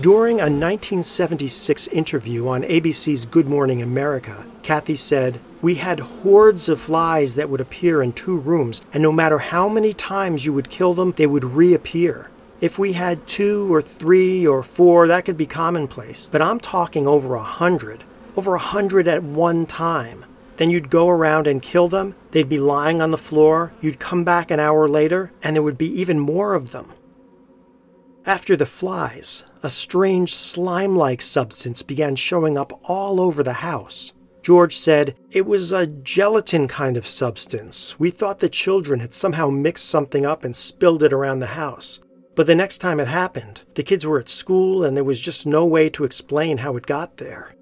During 0.00 0.38
a 0.38 0.48
1976 0.48 1.88
interview 1.88 2.48
on 2.48 2.62
ABC's 2.62 3.26
Good 3.26 3.46
Morning 3.46 3.82
America, 3.82 4.46
Kathy 4.62 4.96
said, 4.96 5.40
We 5.62 5.74
had 5.74 6.00
hordes 6.00 6.68
of 6.70 6.80
flies 6.80 7.34
that 7.34 7.50
would 7.50 7.60
appear 7.60 8.02
in 8.02 8.12
two 8.12 8.36
rooms, 8.36 8.82
and 8.94 9.02
no 9.02 9.12
matter 9.12 9.38
how 9.38 9.68
many 9.68 9.92
times 9.92 10.46
you 10.46 10.54
would 10.54 10.70
kill 10.70 10.94
them, 10.94 11.12
they 11.12 11.26
would 11.26 11.44
reappear. 11.44 12.30
If 12.60 12.78
we 12.78 12.92
had 12.92 13.26
two 13.26 13.72
or 13.72 13.82
three 13.82 14.46
or 14.46 14.62
four, 14.62 15.06
that 15.06 15.24
could 15.24 15.36
be 15.36 15.46
commonplace. 15.46 16.28
But 16.30 16.42
I'm 16.42 16.60
talking 16.60 17.06
over 17.06 17.34
a 17.34 17.42
hundred, 17.42 18.04
over 18.36 18.54
a 18.54 18.58
hundred 18.58 19.06
at 19.06 19.22
one 19.22 19.66
time. 19.66 20.24
Then 20.56 20.70
you'd 20.70 20.90
go 20.90 21.08
around 21.08 21.46
and 21.46 21.62
kill 21.62 21.88
them, 21.88 22.14
they'd 22.32 22.48
be 22.48 22.60
lying 22.60 23.00
on 23.00 23.10
the 23.10 23.18
floor, 23.18 23.72
you'd 23.80 23.98
come 23.98 24.24
back 24.24 24.50
an 24.50 24.60
hour 24.60 24.88
later, 24.88 25.32
and 25.42 25.56
there 25.56 25.62
would 25.62 25.78
be 25.78 26.00
even 26.00 26.18
more 26.18 26.54
of 26.54 26.70
them. 26.70 26.92
After 28.26 28.56
the 28.56 28.66
flies, 28.66 29.44
a 29.62 29.70
strange 29.70 30.34
slime 30.34 30.96
like 30.96 31.22
substance 31.22 31.82
began 31.82 32.14
showing 32.16 32.58
up 32.58 32.78
all 32.84 33.20
over 33.20 33.42
the 33.42 33.54
house. 33.54 34.12
George 34.42 34.76
said, 34.76 35.16
It 35.30 35.46
was 35.46 35.72
a 35.72 35.86
gelatin 35.86 36.66
kind 36.68 36.96
of 36.96 37.06
substance. 37.06 37.98
We 37.98 38.10
thought 38.10 38.38
the 38.38 38.48
children 38.48 39.00
had 39.00 39.14
somehow 39.14 39.50
mixed 39.50 39.86
something 39.86 40.24
up 40.24 40.44
and 40.44 40.56
spilled 40.56 41.02
it 41.02 41.12
around 41.12 41.40
the 41.40 41.46
house. 41.46 42.00
But 42.34 42.46
the 42.46 42.54
next 42.54 42.78
time 42.78 43.00
it 43.00 43.08
happened, 43.08 43.62
the 43.74 43.82
kids 43.82 44.06
were 44.06 44.18
at 44.18 44.28
school 44.28 44.82
and 44.82 44.96
there 44.96 45.04
was 45.04 45.20
just 45.20 45.46
no 45.46 45.66
way 45.66 45.90
to 45.90 46.04
explain 46.04 46.58
how 46.58 46.76
it 46.76 46.86
got 46.86 47.18
there. 47.18 47.54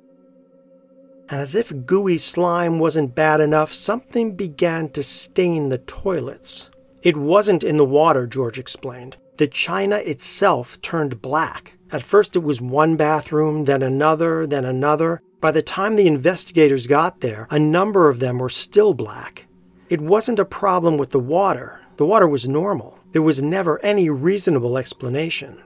And 1.29 1.41
as 1.41 1.55
if 1.55 1.85
gooey 1.85 2.17
slime 2.17 2.79
wasn't 2.79 3.15
bad 3.15 3.41
enough, 3.41 3.73
something 3.73 4.35
began 4.37 4.89
to 4.91 5.03
stain 5.03 5.69
the 5.69 5.79
toilets. 5.79 6.71
It 7.03 7.17
wasn't 7.17 7.65
in 7.65 7.77
the 7.77 7.85
water, 7.85 8.27
George 8.27 8.59
explained. 8.59 9.17
The 9.37 9.47
china 9.47 9.97
itself 9.97 10.81
turned 10.81 11.21
black. 11.21 11.75
At 11.91 12.03
first, 12.03 12.37
it 12.37 12.43
was 12.43 12.61
one 12.61 12.97
bathroom, 12.97 13.65
then 13.65 13.83
another, 13.83 14.47
then 14.47 14.65
another. 14.65 15.23
By 15.41 15.53
the 15.53 15.63
time 15.63 15.97
the 15.97 16.07
investigators 16.07 16.87
got 16.87 17.21
there, 17.21 17.47
a 17.51 17.59
number 17.59 18.09
of 18.09 18.19
them 18.19 18.39
were 18.39 18.49
still 18.49 18.93
black. 18.93 19.47
It 19.89 20.01
wasn't 20.01 20.39
a 20.39 20.45
problem 20.45 20.97
with 20.97 21.11
the 21.11 21.21
water, 21.21 21.81
the 21.99 22.07
water 22.07 22.29
was 22.29 22.49
normal. 22.49 22.99
There 23.11 23.23
was 23.23 23.43
never 23.43 23.85
any 23.85 24.09
reasonable 24.09 24.79
explanation. 24.79 25.61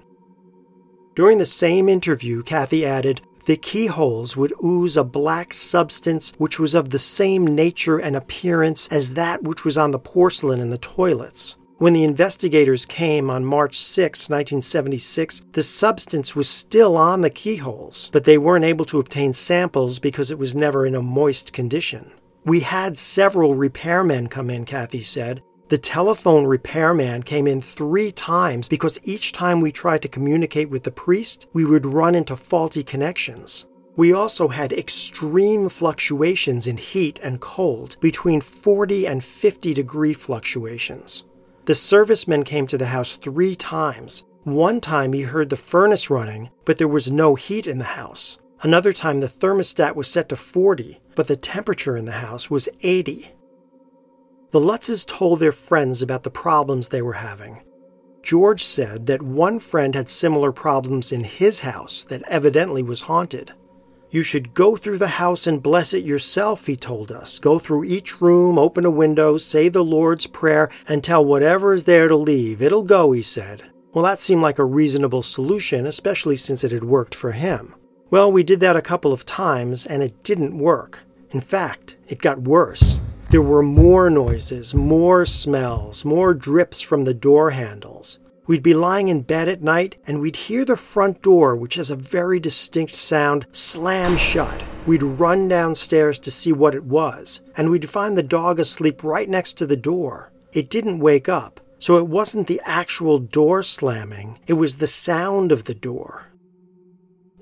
During 1.15 1.37
the 1.37 1.45
same 1.45 1.91
interview, 1.91 2.43
Kathy 2.43 2.87
added, 2.87 3.21
the 3.45 3.57
keyholes 3.57 4.35
would 4.35 4.55
ooze 4.65 4.97
a 4.97 5.05
black 5.05 5.53
substance 5.53 6.33
which 6.39 6.59
was 6.59 6.75
of 6.75 6.89
the 6.89 6.99
same 6.99 7.45
nature 7.45 7.99
and 7.99 8.17
appearance 8.17 8.89
as 8.89 9.13
that 9.15 9.43
which 9.43 9.65
was 9.65 9.77
on 9.77 9.91
the 9.91 9.99
porcelain 9.99 10.61
in 10.61 10.71
the 10.71 10.79
toilets. 10.79 11.57
When 11.79 11.95
the 11.95 12.05
investigators 12.05 12.87
came 12.87 13.29
on 13.29 13.45
March 13.45 13.77
6, 13.77 14.31
1976, 14.31 15.43
the 15.53 15.63
substance 15.63 16.37
was 16.37 16.49
still 16.49 16.97
on 16.97 17.23
the 17.23 17.31
keyholes, 17.31 18.09
but 18.13 18.25
they 18.25 18.39
weren't 18.39 18.65
able 18.65 18.85
to 18.85 19.01
obtain 19.01 19.33
samples 19.33 19.99
because 19.99 20.31
it 20.31 20.39
was 20.39 20.55
never 20.55 20.87
in 20.87 20.95
a 20.95 21.03
moist 21.03 21.53
condition. 21.53 22.13
We 22.45 22.61
had 22.61 22.99
several 22.99 23.55
repairmen 23.55 24.31
come 24.31 24.51
in, 24.51 24.65
Kathy 24.65 25.01
said. 25.01 25.43
The 25.69 25.79
telephone 25.79 26.45
repairman 26.45 27.23
came 27.23 27.47
in 27.47 27.61
three 27.61 28.13
times 28.13 28.69
because 28.69 29.01
each 29.05 29.33
time 29.33 29.61
we 29.61 29.73
tried 29.73 30.03
to 30.03 30.09
communicate 30.09 30.69
with 30.69 30.83
the 30.83 30.91
priest, 30.91 31.49
we 31.53 31.65
would 31.65 31.87
run 31.87 32.15
into 32.15 32.37
faulty 32.37 32.85
connections. 32.85 33.67
We 33.97 34.13
also 34.13 34.49
had 34.49 34.73
extreme 34.73 35.69
fluctuations 35.69 36.67
in 36.67 36.77
heat 36.77 37.19
and 37.23 37.41
cold, 37.41 37.97
between 38.01 38.41
40 38.41 39.07
and 39.07 39.23
50 39.23 39.75
degree 39.75 40.15
fluctuations. 40.15 41.25
The 41.65 41.75
serviceman 41.75 42.45
came 42.45 42.67
to 42.67 42.79
the 42.79 42.87
house 42.87 43.15
three 43.15 43.55
times. 43.55 44.25
One 44.43 44.81
time 44.81 45.13
he 45.13 45.23
heard 45.23 45.49
the 45.49 45.57
furnace 45.57 46.11
running, 46.11 46.51
but 46.65 46.79
there 46.79 46.89
was 46.89 47.13
no 47.13 47.37
heat 47.37 47.69
in 47.69 47.79
the 47.79 47.85
house. 47.85 48.39
Another 48.63 48.93
time 48.93 49.21
the 49.21 49.29
thermostat 49.29 49.95
was 49.95 50.09
set 50.09 50.29
to 50.31 50.37
40, 50.37 51.01
but 51.15 51.29
the 51.29 51.37
temperature 51.37 51.97
in 51.97 52.05
the 52.05 52.13
house 52.13 52.51
was 52.51 52.69
80. 52.83 53.31
The 54.51 54.61
Lutzes 54.61 55.07
told 55.07 55.39
their 55.39 55.53
friends 55.53 56.03
about 56.03 56.25
the 56.25 56.31
problems 56.31 56.89
they 56.89 57.03
were 57.03 57.15
having. 57.15 57.63
George 58.23 58.63
said 58.63 59.07
that 59.07 59.23
one 59.23 59.59
friend 59.59 59.95
had 59.95 60.09
similar 60.09 60.53
problems 60.53 61.13
in 61.13 61.25
his 61.25 61.61
house 61.61 62.05
that 62.05 62.23
evidently 62.29 62.83
was 62.83 63.03
haunted. 63.03 63.53
You 64.13 64.23
should 64.23 64.53
go 64.53 64.77
through 64.77 64.99
the 64.99 65.17
house 65.17 65.47
and 65.47 65.63
bless 65.63 65.95
it 65.95 66.05
yourself, 66.05 66.67
he 66.67 66.77
told 66.77 67.11
us. 67.11 67.39
Go 67.39 67.59
through 67.59 67.85
each 67.85 68.21
room, 68.21 68.59
open 68.59 68.85
a 68.85 68.91
window, 68.91 69.39
say 69.39 69.71
the 69.71 69.83
Lord's 69.83 70.27
Prayer, 70.27 70.71
and 70.87 71.03
tell 71.03 71.25
whatever 71.25 71.73
is 71.73 71.85
there 71.85 72.09
to 72.09 72.17
leave. 72.17 72.61
It'll 72.61 72.85
go, 72.85 73.13
he 73.13 73.23
said. 73.23 73.63
Well, 73.95 74.05
that 74.05 74.21
seemed 74.21 74.43
like 74.43 74.59
a 74.59 74.67
reasonable 74.67 75.23
solution, 75.23 75.87
especially 75.87 76.37
since 76.37 76.63
it 76.63 76.73
had 76.73 76.85
worked 76.85 77.15
for 77.15 77.33
him. 77.33 77.75
Well, 78.11 78.31
we 78.31 78.43
did 78.43 78.61
that 78.61 78.77
a 78.77 78.83
couple 78.83 79.15
of 79.15 79.25
times, 79.25 79.87
and 79.87 80.03
it 80.03 80.23
didn't 80.23 80.59
work. 80.59 81.01
In 81.31 81.41
fact, 81.41 81.97
it 82.07 82.21
got 82.21 82.43
worse. 82.43 82.99
There 83.31 83.41
were 83.41 83.63
more 83.63 84.11
noises, 84.11 84.75
more 84.75 85.25
smells, 85.25 86.05
more 86.05 86.35
drips 86.35 86.83
from 86.83 87.05
the 87.07 87.15
door 87.15 87.53
handles. 87.53 88.19
We'd 88.53 88.63
be 88.63 88.75
lying 88.75 89.09
in 89.09 89.23
bed 89.23 89.49
at 89.49 89.63
night 89.63 89.97
and 90.07 90.21
we'd 90.21 90.37
hear 90.37 90.67
the 90.67 90.77
front 90.77 91.23
door, 91.23 91.57
which 91.57 91.77
has 91.77 91.91
a 91.91 91.97
very 91.97 92.39
distinct 92.39 92.95
sound, 92.95 93.47
slam 93.51 94.19
shut. 94.19 94.63
We'd 94.85 95.03
run 95.03 95.49
downstairs 95.49 96.19
to 96.19 96.31
see 96.31 96.53
what 96.53 96.75
it 96.75 96.85
was, 96.85 97.41
and 97.57 97.71
we'd 97.71 97.89
find 97.89 98.15
the 98.15 98.23
dog 98.23 98.61
asleep 98.61 99.03
right 99.03 99.27
next 99.27 99.55
to 99.55 99.67
the 99.67 99.75
door. 99.75 100.33
It 100.53 100.69
didn't 100.69 100.99
wake 100.99 101.31
up, 101.31 101.61
so 101.79 101.97
it 101.97 102.09
wasn't 102.09 102.47
the 102.47 102.61
actual 102.67 103.19
door 103.19 103.63
slamming, 103.63 104.39
it 104.47 104.53
was 104.53 104.77
the 104.77 104.87
sound 104.87 105.51
of 105.51 105.65
the 105.65 105.75
door. 105.75 106.27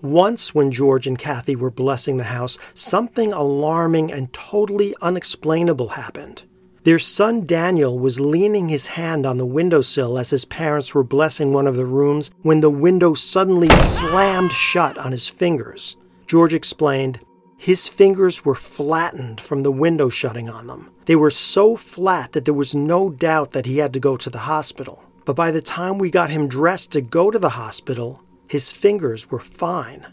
Once, 0.02 0.54
when 0.54 0.70
George 0.70 1.08
and 1.08 1.18
Kathy 1.18 1.56
were 1.56 1.72
blessing 1.72 2.18
the 2.18 2.30
house, 2.38 2.56
something 2.72 3.32
alarming 3.32 4.12
and 4.12 4.32
totally 4.32 4.94
unexplainable 5.02 5.88
happened. 5.88 6.44
Their 6.82 6.98
son 6.98 7.44
Daniel 7.44 7.98
was 7.98 8.20
leaning 8.20 8.70
his 8.70 8.86
hand 8.88 9.26
on 9.26 9.36
the 9.36 9.44
windowsill 9.44 10.18
as 10.18 10.30
his 10.30 10.46
parents 10.46 10.94
were 10.94 11.02
blessing 11.02 11.52
one 11.52 11.66
of 11.66 11.76
the 11.76 11.84
rooms 11.84 12.30
when 12.40 12.60
the 12.60 12.70
window 12.70 13.12
suddenly 13.12 13.68
slammed 13.68 14.52
shut 14.52 14.96
on 14.96 15.12
his 15.12 15.28
fingers. 15.28 15.96
George 16.26 16.54
explained, 16.54 17.20
his 17.58 17.86
fingers 17.86 18.46
were 18.46 18.54
flattened 18.54 19.38
from 19.38 19.62
the 19.62 19.70
window 19.70 20.08
shutting 20.08 20.48
on 20.48 20.68
them. 20.68 20.90
They 21.04 21.16
were 21.16 21.30
so 21.30 21.76
flat 21.76 22.32
that 22.32 22.46
there 22.46 22.54
was 22.54 22.74
no 22.74 23.10
doubt 23.10 23.50
that 23.50 23.66
he 23.66 23.76
had 23.78 23.92
to 23.92 24.00
go 24.00 24.16
to 24.16 24.30
the 24.30 24.38
hospital. 24.38 25.04
But 25.26 25.36
by 25.36 25.50
the 25.50 25.60
time 25.60 25.98
we 25.98 26.10
got 26.10 26.30
him 26.30 26.48
dressed 26.48 26.92
to 26.92 27.02
go 27.02 27.30
to 27.30 27.38
the 27.38 27.50
hospital, 27.50 28.22
his 28.48 28.72
fingers 28.72 29.30
were 29.30 29.38
fine. 29.38 30.06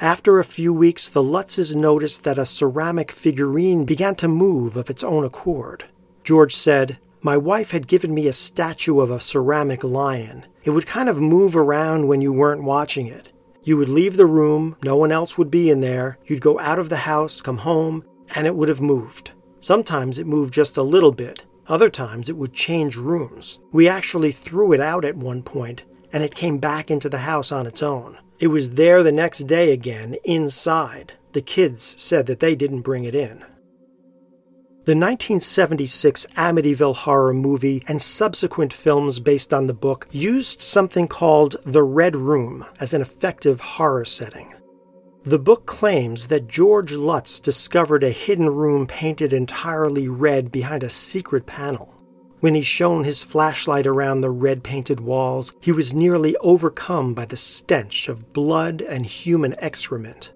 After 0.00 0.38
a 0.38 0.44
few 0.44 0.72
weeks, 0.72 1.08
the 1.08 1.24
Lutzes 1.24 1.74
noticed 1.74 2.22
that 2.22 2.38
a 2.38 2.46
ceramic 2.46 3.10
figurine 3.10 3.84
began 3.84 4.14
to 4.16 4.28
move 4.28 4.76
of 4.76 4.88
its 4.88 5.02
own 5.02 5.24
accord. 5.24 5.86
George 6.22 6.54
said, 6.54 6.98
My 7.20 7.36
wife 7.36 7.72
had 7.72 7.88
given 7.88 8.14
me 8.14 8.28
a 8.28 8.32
statue 8.32 9.00
of 9.00 9.10
a 9.10 9.18
ceramic 9.18 9.82
lion. 9.82 10.46
It 10.62 10.70
would 10.70 10.86
kind 10.86 11.08
of 11.08 11.20
move 11.20 11.56
around 11.56 12.06
when 12.06 12.20
you 12.20 12.32
weren't 12.32 12.62
watching 12.62 13.08
it. 13.08 13.32
You 13.64 13.76
would 13.76 13.88
leave 13.88 14.16
the 14.16 14.26
room, 14.26 14.76
no 14.84 14.96
one 14.96 15.10
else 15.10 15.36
would 15.36 15.50
be 15.50 15.68
in 15.68 15.80
there, 15.80 16.18
you'd 16.26 16.40
go 16.40 16.60
out 16.60 16.78
of 16.78 16.90
the 16.90 16.98
house, 16.98 17.40
come 17.40 17.58
home, 17.58 18.04
and 18.36 18.46
it 18.46 18.54
would 18.54 18.68
have 18.68 18.80
moved. 18.80 19.32
Sometimes 19.58 20.20
it 20.20 20.28
moved 20.28 20.54
just 20.54 20.76
a 20.76 20.82
little 20.82 21.10
bit, 21.10 21.44
other 21.66 21.88
times 21.88 22.28
it 22.28 22.36
would 22.36 22.52
change 22.52 22.96
rooms. 22.96 23.58
We 23.72 23.88
actually 23.88 24.30
threw 24.30 24.72
it 24.72 24.80
out 24.80 25.04
at 25.04 25.16
one 25.16 25.42
point, 25.42 25.82
and 26.12 26.22
it 26.22 26.36
came 26.36 26.58
back 26.58 26.88
into 26.88 27.08
the 27.08 27.18
house 27.18 27.50
on 27.50 27.66
its 27.66 27.82
own. 27.82 28.18
It 28.38 28.48
was 28.48 28.70
there 28.70 29.02
the 29.02 29.12
next 29.12 29.40
day 29.40 29.72
again, 29.72 30.16
inside. 30.24 31.14
The 31.32 31.42
kids 31.42 32.00
said 32.00 32.26
that 32.26 32.38
they 32.38 32.54
didn't 32.54 32.82
bring 32.82 33.04
it 33.04 33.14
in. 33.14 33.44
The 34.84 34.94
1976 34.94 36.26
Amityville 36.36 36.96
horror 36.96 37.34
movie 37.34 37.82
and 37.86 38.00
subsequent 38.00 38.72
films 38.72 39.18
based 39.18 39.52
on 39.52 39.66
the 39.66 39.74
book 39.74 40.06
used 40.12 40.62
something 40.62 41.08
called 41.08 41.56
the 41.64 41.82
Red 41.82 42.16
Room 42.16 42.64
as 42.80 42.94
an 42.94 43.02
effective 43.02 43.60
horror 43.60 44.04
setting. 44.04 44.54
The 45.24 45.38
book 45.38 45.66
claims 45.66 46.28
that 46.28 46.48
George 46.48 46.92
Lutz 46.92 47.38
discovered 47.40 48.02
a 48.02 48.10
hidden 48.10 48.48
room 48.48 48.86
painted 48.86 49.32
entirely 49.32 50.08
red 50.08 50.50
behind 50.50 50.82
a 50.82 50.88
secret 50.88 51.44
panel. 51.44 51.97
When 52.40 52.54
he 52.54 52.62
shone 52.62 53.04
his 53.04 53.24
flashlight 53.24 53.86
around 53.86 54.20
the 54.20 54.30
red 54.30 54.62
painted 54.62 55.00
walls, 55.00 55.54
he 55.60 55.72
was 55.72 55.94
nearly 55.94 56.36
overcome 56.36 57.12
by 57.14 57.24
the 57.24 57.36
stench 57.36 58.08
of 58.08 58.32
blood 58.32 58.80
and 58.80 59.04
human 59.04 59.56
excrement. 59.58 60.32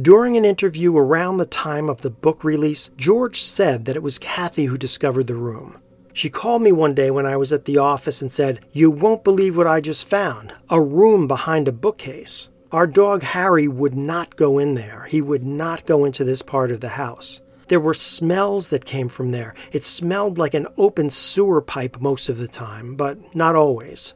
During 0.00 0.38
an 0.38 0.46
interview 0.46 0.96
around 0.96 1.36
the 1.36 1.44
time 1.44 1.90
of 1.90 2.00
the 2.00 2.10
book 2.10 2.44
release, 2.44 2.90
George 2.96 3.42
said 3.42 3.84
that 3.84 3.96
it 3.96 4.02
was 4.02 4.18
Kathy 4.18 4.64
who 4.64 4.78
discovered 4.78 5.26
the 5.26 5.34
room. 5.34 5.78
She 6.14 6.30
called 6.30 6.62
me 6.62 6.72
one 6.72 6.94
day 6.94 7.10
when 7.10 7.26
I 7.26 7.36
was 7.36 7.52
at 7.52 7.66
the 7.66 7.76
office 7.76 8.22
and 8.22 8.32
said, 8.32 8.64
You 8.72 8.90
won't 8.90 9.22
believe 9.22 9.54
what 9.54 9.66
I 9.66 9.82
just 9.82 10.08
found 10.08 10.54
a 10.70 10.80
room 10.80 11.26
behind 11.26 11.68
a 11.68 11.72
bookcase. 11.72 12.48
Our 12.72 12.86
dog 12.86 13.22
Harry 13.22 13.68
would 13.68 13.94
not 13.94 14.36
go 14.36 14.58
in 14.58 14.72
there. 14.72 15.04
He 15.10 15.20
would 15.20 15.44
not 15.44 15.84
go 15.84 16.06
into 16.06 16.24
this 16.24 16.40
part 16.40 16.70
of 16.70 16.80
the 16.80 16.88
house. 16.88 17.41
There 17.68 17.80
were 17.80 17.94
smells 17.94 18.70
that 18.70 18.84
came 18.84 19.08
from 19.08 19.30
there. 19.30 19.54
It 19.72 19.84
smelled 19.84 20.38
like 20.38 20.54
an 20.54 20.66
open 20.76 21.10
sewer 21.10 21.60
pipe 21.60 22.00
most 22.00 22.28
of 22.28 22.38
the 22.38 22.48
time, 22.48 22.94
but 22.96 23.34
not 23.34 23.56
always. 23.56 24.14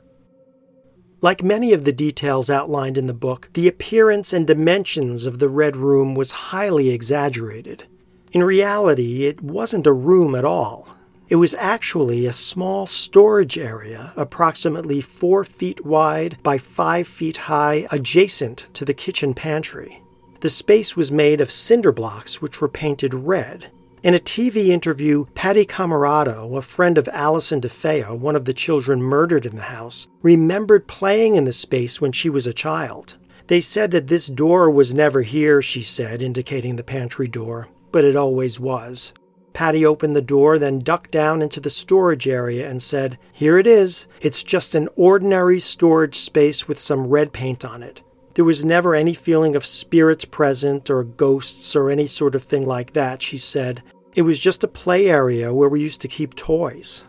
Like 1.22 1.42
many 1.42 1.72
of 1.72 1.84
the 1.84 1.92
details 1.92 2.50
outlined 2.50 2.98
in 2.98 3.06
the 3.06 3.14
book, 3.14 3.48
the 3.54 3.66
appearance 3.66 4.32
and 4.32 4.46
dimensions 4.46 5.24
of 5.24 5.38
the 5.38 5.48
Red 5.48 5.74
Room 5.74 6.14
was 6.14 6.50
highly 6.52 6.90
exaggerated. 6.90 7.84
In 8.32 8.42
reality, 8.42 9.24
it 9.24 9.40
wasn't 9.40 9.86
a 9.86 9.92
room 9.92 10.34
at 10.34 10.44
all. 10.44 10.88
It 11.28 11.36
was 11.36 11.54
actually 11.54 12.26
a 12.26 12.32
small 12.32 12.86
storage 12.86 13.58
area, 13.58 14.12
approximately 14.14 15.00
four 15.00 15.42
feet 15.42 15.84
wide 15.84 16.36
by 16.42 16.58
five 16.58 17.08
feet 17.08 17.36
high, 17.38 17.88
adjacent 17.90 18.68
to 18.74 18.84
the 18.84 18.94
kitchen 18.94 19.34
pantry. 19.34 20.02
The 20.46 20.50
space 20.50 20.96
was 20.96 21.10
made 21.10 21.40
of 21.40 21.50
cinder 21.50 21.90
blocks 21.90 22.40
which 22.40 22.60
were 22.60 22.68
painted 22.68 23.12
red. 23.12 23.72
In 24.04 24.14
a 24.14 24.20
TV 24.20 24.68
interview, 24.68 25.24
Patty 25.34 25.66
Camarado, 25.66 26.56
a 26.56 26.62
friend 26.62 26.96
of 26.98 27.08
Allison 27.08 27.60
DeFeo, 27.60 28.16
one 28.16 28.36
of 28.36 28.44
the 28.44 28.54
children 28.54 29.02
murdered 29.02 29.44
in 29.44 29.56
the 29.56 29.62
house, 29.62 30.06
remembered 30.22 30.86
playing 30.86 31.34
in 31.34 31.42
the 31.42 31.52
space 31.52 32.00
when 32.00 32.12
she 32.12 32.30
was 32.30 32.46
a 32.46 32.52
child. 32.52 33.16
They 33.48 33.60
said 33.60 33.90
that 33.90 34.06
this 34.06 34.28
door 34.28 34.70
was 34.70 34.94
never 34.94 35.22
here, 35.22 35.60
she 35.62 35.82
said, 35.82 36.22
indicating 36.22 36.76
the 36.76 36.84
pantry 36.84 37.26
door, 37.26 37.66
but 37.90 38.04
it 38.04 38.14
always 38.14 38.60
was. 38.60 39.12
Patty 39.52 39.84
opened 39.84 40.14
the 40.14 40.22
door, 40.22 40.60
then 40.60 40.78
ducked 40.78 41.10
down 41.10 41.42
into 41.42 41.58
the 41.58 41.70
storage 41.70 42.28
area 42.28 42.70
and 42.70 42.80
said, 42.80 43.18
Here 43.32 43.58
it 43.58 43.66
is. 43.66 44.06
It's 44.20 44.44
just 44.44 44.76
an 44.76 44.88
ordinary 44.94 45.58
storage 45.58 46.20
space 46.20 46.68
with 46.68 46.78
some 46.78 47.08
red 47.08 47.32
paint 47.32 47.64
on 47.64 47.82
it. 47.82 48.00
There 48.36 48.44
was 48.44 48.66
never 48.66 48.94
any 48.94 49.14
feeling 49.14 49.56
of 49.56 49.64
spirits 49.64 50.26
present 50.26 50.90
or 50.90 51.04
ghosts 51.04 51.74
or 51.74 51.88
any 51.88 52.06
sort 52.06 52.34
of 52.34 52.42
thing 52.42 52.66
like 52.66 52.92
that, 52.92 53.22
she 53.22 53.38
said. 53.38 53.82
It 54.14 54.22
was 54.22 54.38
just 54.38 54.62
a 54.62 54.68
play 54.68 55.06
area 55.06 55.54
where 55.54 55.70
we 55.70 55.80
used 55.80 56.02
to 56.02 56.08
keep 56.08 56.34
toys. 56.34 57.02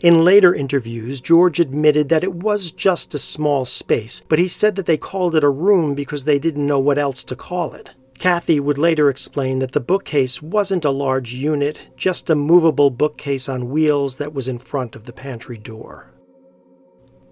In 0.00 0.24
later 0.24 0.52
interviews, 0.52 1.20
George 1.20 1.60
admitted 1.60 2.08
that 2.08 2.24
it 2.24 2.34
was 2.34 2.72
just 2.72 3.14
a 3.14 3.18
small 3.18 3.64
space, 3.64 4.24
but 4.28 4.40
he 4.40 4.48
said 4.48 4.74
that 4.74 4.86
they 4.86 4.96
called 4.96 5.36
it 5.36 5.44
a 5.44 5.48
room 5.48 5.94
because 5.94 6.24
they 6.24 6.40
didn't 6.40 6.66
know 6.66 6.80
what 6.80 6.98
else 6.98 7.22
to 7.22 7.36
call 7.36 7.72
it. 7.72 7.94
Kathy 8.18 8.58
would 8.58 8.76
later 8.76 9.08
explain 9.08 9.60
that 9.60 9.70
the 9.70 9.78
bookcase 9.78 10.42
wasn't 10.42 10.84
a 10.84 10.90
large 10.90 11.32
unit, 11.32 11.90
just 11.96 12.28
a 12.28 12.34
movable 12.34 12.90
bookcase 12.90 13.48
on 13.48 13.70
wheels 13.70 14.18
that 14.18 14.34
was 14.34 14.48
in 14.48 14.58
front 14.58 14.96
of 14.96 15.04
the 15.04 15.12
pantry 15.12 15.58
door. 15.58 16.07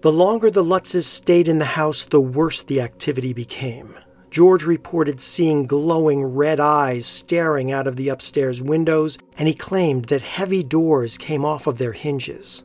The 0.01 0.11
longer 0.11 0.51
the 0.51 0.63
Lutzes 0.63 1.05
stayed 1.05 1.47
in 1.47 1.57
the 1.57 1.65
house, 1.65 2.03
the 2.03 2.21
worse 2.21 2.61
the 2.61 2.81
activity 2.81 3.33
became. 3.33 3.95
George 4.29 4.63
reported 4.63 5.19
seeing 5.19 5.65
glowing 5.65 6.23
red 6.23 6.59
eyes 6.59 7.07
staring 7.07 7.71
out 7.71 7.87
of 7.87 7.95
the 7.95 8.09
upstairs 8.09 8.61
windows, 8.61 9.17
and 9.39 9.47
he 9.47 9.55
claimed 9.55 10.05
that 10.05 10.21
heavy 10.21 10.61
doors 10.61 11.17
came 11.17 11.43
off 11.43 11.65
of 11.65 11.79
their 11.79 11.93
hinges. 11.93 12.63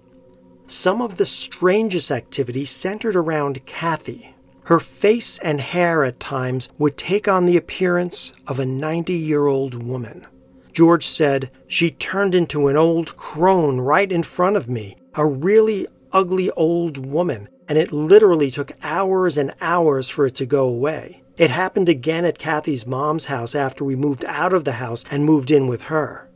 Some 0.66 1.01
of 1.01 1.16
the 1.16 1.25
strangest 1.25 2.11
activity 2.11 2.66
centered 2.66 3.16
around 3.16 3.64
Kathy. 3.64 4.35
Her 4.64 4.79
face 4.79 5.38
and 5.38 5.61
hair 5.61 6.05
at 6.05 6.21
times 6.21 6.68
would 6.79 6.99
take 6.99 7.29
on 7.29 7.47
the 7.47 7.57
appearance 7.57 8.35
of 8.47 8.59
a 8.59 8.66
90 8.66 9.14
year 9.14 9.47
old 9.47 9.83
woman. 9.83 10.27
George 10.75 11.07
said, 11.07 11.51
She 11.66 11.90
turned 11.90 12.35
into 12.35 12.68
an 12.68 12.77
old 12.77 13.16
crone 13.16 13.81
right 13.81 14.11
in 14.12 14.23
front 14.23 14.57
of 14.57 14.68
me, 14.68 14.97
a 15.14 15.27
really 15.27 15.87
ugly 16.12 16.51
old 16.53 16.98
woman, 16.98 17.48
and 17.68 17.79
it 17.79 17.92
literally 17.92 18.51
took 18.51 18.72
hours 18.83 19.37
and 19.37 19.55
hours 19.61 20.09
for 20.09 20.27
it 20.27 20.35
to 20.37 20.46
go 20.46 20.68
away. 20.68 21.22
It 21.38 21.51
happened 21.51 21.88
again 21.88 22.25
at 22.25 22.38
Kathy's 22.38 22.87
mom's 22.87 23.27
house 23.27 23.55
after 23.55 23.85
we 23.85 23.96
moved 23.96 24.25
out 24.27 24.53
of 24.53 24.64
the 24.64 24.72
house 24.72 25.05
and 25.11 25.25
moved 25.25 25.51
in 25.51 25.66
with 25.66 25.83
her. 25.83 26.29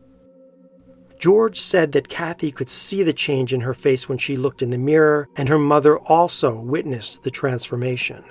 George 1.19 1.59
said 1.59 1.93
that 1.93 2.09
Kathy 2.09 2.51
could 2.51 2.69
see 2.69 3.03
the 3.03 3.13
change 3.13 3.53
in 3.53 3.63
her 3.63 3.75
face 3.75 4.09
when 4.09 4.19
she 4.19 4.37
looked 4.37 4.63
in 4.63 4.71
the 4.71 4.79
mirror, 4.79 5.29
and 5.37 5.49
her 5.49 5.59
mother 5.59 5.99
also 5.99 6.55
witnessed 6.59 7.25
the 7.25 7.31
transformation. 7.31 8.25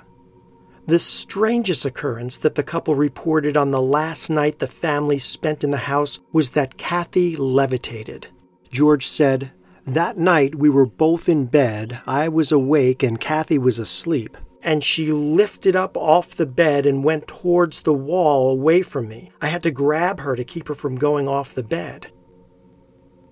The 0.86 0.98
strangest 1.00 1.84
occurrence 1.84 2.38
that 2.38 2.54
the 2.54 2.62
couple 2.62 2.94
reported 2.94 3.56
on 3.56 3.72
the 3.72 3.82
last 3.82 4.30
night 4.30 4.60
the 4.60 4.68
family 4.68 5.18
spent 5.18 5.64
in 5.64 5.70
the 5.70 5.78
house 5.78 6.20
was 6.32 6.50
that 6.50 6.76
Kathy 6.76 7.34
levitated. 7.34 8.28
George 8.70 9.06
said, 9.06 9.50
that 9.86 10.16
night 10.16 10.56
we 10.56 10.68
were 10.68 10.86
both 10.86 11.28
in 11.28 11.46
bed. 11.46 12.00
I 12.06 12.28
was 12.28 12.50
awake 12.50 13.02
and 13.02 13.20
Kathy 13.20 13.58
was 13.58 13.78
asleep. 13.78 14.36
And 14.62 14.82
she 14.82 15.12
lifted 15.12 15.76
up 15.76 15.96
off 15.96 16.34
the 16.34 16.44
bed 16.44 16.86
and 16.86 17.04
went 17.04 17.28
towards 17.28 17.82
the 17.82 17.94
wall 17.94 18.50
away 18.50 18.82
from 18.82 19.06
me. 19.06 19.30
I 19.40 19.46
had 19.46 19.62
to 19.62 19.70
grab 19.70 20.18
her 20.20 20.34
to 20.34 20.42
keep 20.44 20.66
her 20.66 20.74
from 20.74 20.96
going 20.96 21.28
off 21.28 21.54
the 21.54 21.62
bed. 21.62 22.08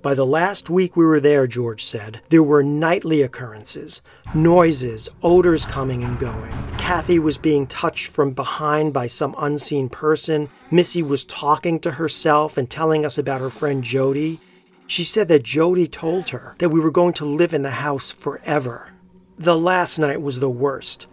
By 0.01 0.15
the 0.15 0.27
last 0.27 0.69
week 0.69 0.97
we 0.97 1.05
were 1.05 1.19
there, 1.19 1.47
George 1.47 1.83
said, 1.83 2.21
there 2.29 2.43
were 2.43 2.63
nightly 2.63 3.23
occurrences, 3.23 4.03
noises, 4.35 5.09
odors 5.23 5.65
coming 5.65 6.05
and 6.05 6.19
going. 6.19 6.53
Kathy 6.77 7.19
was 7.19 7.39
being 7.39 7.67
touched 7.67 8.13
from 8.13 8.33
behind 8.33 8.93
by 8.93 9.07
some 9.07 9.35
unseen 9.39 9.89
person. 9.89 10.51
Missy 10.71 11.03
was 11.03 11.25
talking 11.25 11.81
to 11.81 11.93
herself 11.93 12.59
and 12.59 12.69
telling 12.69 13.05
us 13.07 13.17
about 13.17 13.41
her 13.41 13.49
friend 13.49 13.83
Jody. 13.83 14.41
She 14.87 15.05
said 15.05 15.29
that 15.29 15.43
Jody 15.43 15.87
told 15.87 16.29
her 16.31 16.55
that 16.59 16.69
we 16.69 16.81
were 16.81 16.91
going 16.91 17.15
to 17.15 17.25
live 17.25 17.55
in 17.55 17.63
the 17.63 17.71
house 17.71 18.13
forever. 18.13 18.91
The 19.39 19.57
last 19.59 19.99
night 19.99 20.21
was 20.21 20.41
the 20.41 20.51
worst. 20.51 21.07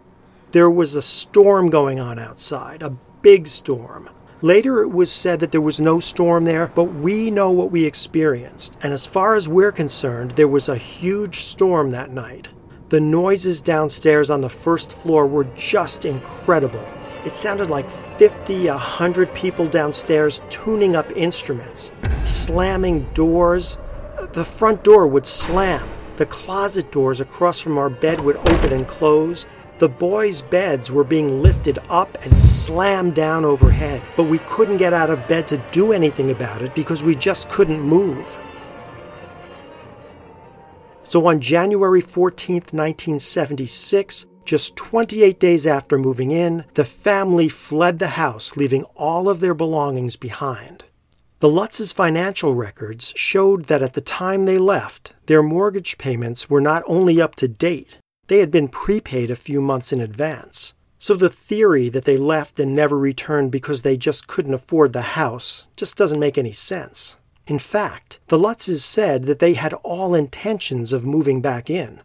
There 0.52 0.70
was 0.70 0.94
a 0.94 1.02
storm 1.02 1.68
going 1.68 1.98
on 1.98 2.18
outside, 2.18 2.82
a 2.82 2.96
big 3.22 3.46
storm. 3.46 4.10
Later, 4.42 4.82
it 4.82 4.88
was 4.88 5.10
said 5.10 5.40
that 5.40 5.52
there 5.52 5.60
was 5.60 5.80
no 5.80 6.00
storm 6.00 6.44
there, 6.44 6.66
but 6.74 6.84
we 6.84 7.30
know 7.30 7.50
what 7.50 7.70
we 7.70 7.84
experienced. 7.84 8.76
And 8.82 8.92
as 8.92 9.06
far 9.06 9.36
as 9.36 9.48
we're 9.48 9.72
concerned, 9.72 10.32
there 10.32 10.48
was 10.48 10.68
a 10.68 10.76
huge 10.76 11.36
storm 11.36 11.90
that 11.90 12.10
night. 12.10 12.48
The 12.88 13.00
noises 13.00 13.62
downstairs 13.62 14.30
on 14.30 14.42
the 14.42 14.50
first 14.50 14.92
floor 14.92 15.26
were 15.26 15.44
just 15.56 16.04
incredible. 16.04 16.86
It 17.24 17.32
sounded 17.32 17.70
like 17.70 17.88
50, 17.88 18.66
100 18.66 19.32
people 19.32 19.68
downstairs 19.68 20.42
tuning 20.50 20.96
up 20.96 21.10
instruments, 21.14 21.92
slamming 22.24 23.04
doors. 23.14 23.78
The 24.32 24.44
front 24.44 24.82
door 24.82 25.06
would 25.06 25.26
slam. 25.26 25.88
The 26.16 26.26
closet 26.26 26.90
doors 26.90 27.20
across 27.20 27.60
from 27.60 27.78
our 27.78 27.88
bed 27.88 28.20
would 28.20 28.36
open 28.36 28.72
and 28.72 28.88
close. 28.88 29.46
The 29.78 29.88
boys' 29.88 30.42
beds 30.42 30.90
were 30.90 31.04
being 31.04 31.42
lifted 31.42 31.78
up 31.88 32.18
and 32.24 32.36
slammed 32.36 33.14
down 33.14 33.44
overhead, 33.44 34.02
but 34.16 34.24
we 34.24 34.38
couldn't 34.38 34.76
get 34.78 34.92
out 34.92 35.10
of 35.10 35.26
bed 35.28 35.46
to 35.48 35.58
do 35.70 35.92
anything 35.92 36.32
about 36.32 36.60
it 36.60 36.74
because 36.74 37.04
we 37.04 37.14
just 37.14 37.48
couldn't 37.48 37.80
move. 37.80 38.36
So 41.04 41.26
on 41.26 41.40
January 41.40 42.00
14, 42.00 42.54
1976, 42.54 44.26
just 44.44 44.76
28 44.76 45.38
days 45.38 45.66
after 45.66 45.98
moving 45.98 46.30
in, 46.30 46.64
the 46.74 46.84
family 46.84 47.48
fled 47.48 47.98
the 47.98 48.08
house, 48.08 48.56
leaving 48.56 48.84
all 48.96 49.28
of 49.28 49.40
their 49.40 49.54
belongings 49.54 50.16
behind. 50.16 50.84
The 51.40 51.48
Lutz's 51.48 51.92
financial 51.92 52.54
records 52.54 53.12
showed 53.16 53.64
that 53.64 53.82
at 53.82 53.94
the 53.94 54.00
time 54.00 54.44
they 54.44 54.58
left, 54.58 55.12
their 55.26 55.42
mortgage 55.42 55.98
payments 55.98 56.48
were 56.48 56.60
not 56.60 56.84
only 56.86 57.20
up 57.20 57.34
to 57.36 57.48
date, 57.48 57.98
they 58.28 58.38
had 58.38 58.50
been 58.50 58.68
prepaid 58.68 59.30
a 59.30 59.36
few 59.36 59.60
months 59.60 59.92
in 59.92 60.00
advance. 60.00 60.72
So 60.98 61.14
the 61.14 61.28
theory 61.28 61.88
that 61.88 62.04
they 62.04 62.16
left 62.16 62.60
and 62.60 62.76
never 62.76 62.96
returned 62.96 63.50
because 63.50 63.82
they 63.82 63.96
just 63.96 64.28
couldn't 64.28 64.54
afford 64.54 64.92
the 64.92 65.02
house 65.02 65.66
just 65.74 65.96
doesn't 65.96 66.20
make 66.20 66.38
any 66.38 66.52
sense. 66.52 67.16
In 67.48 67.58
fact, 67.58 68.20
the 68.28 68.38
Lutzes 68.38 68.82
said 68.82 69.24
that 69.24 69.40
they 69.40 69.54
had 69.54 69.74
all 69.82 70.14
intentions 70.14 70.92
of 70.92 71.04
moving 71.04 71.40
back 71.40 71.68
in. 71.68 72.00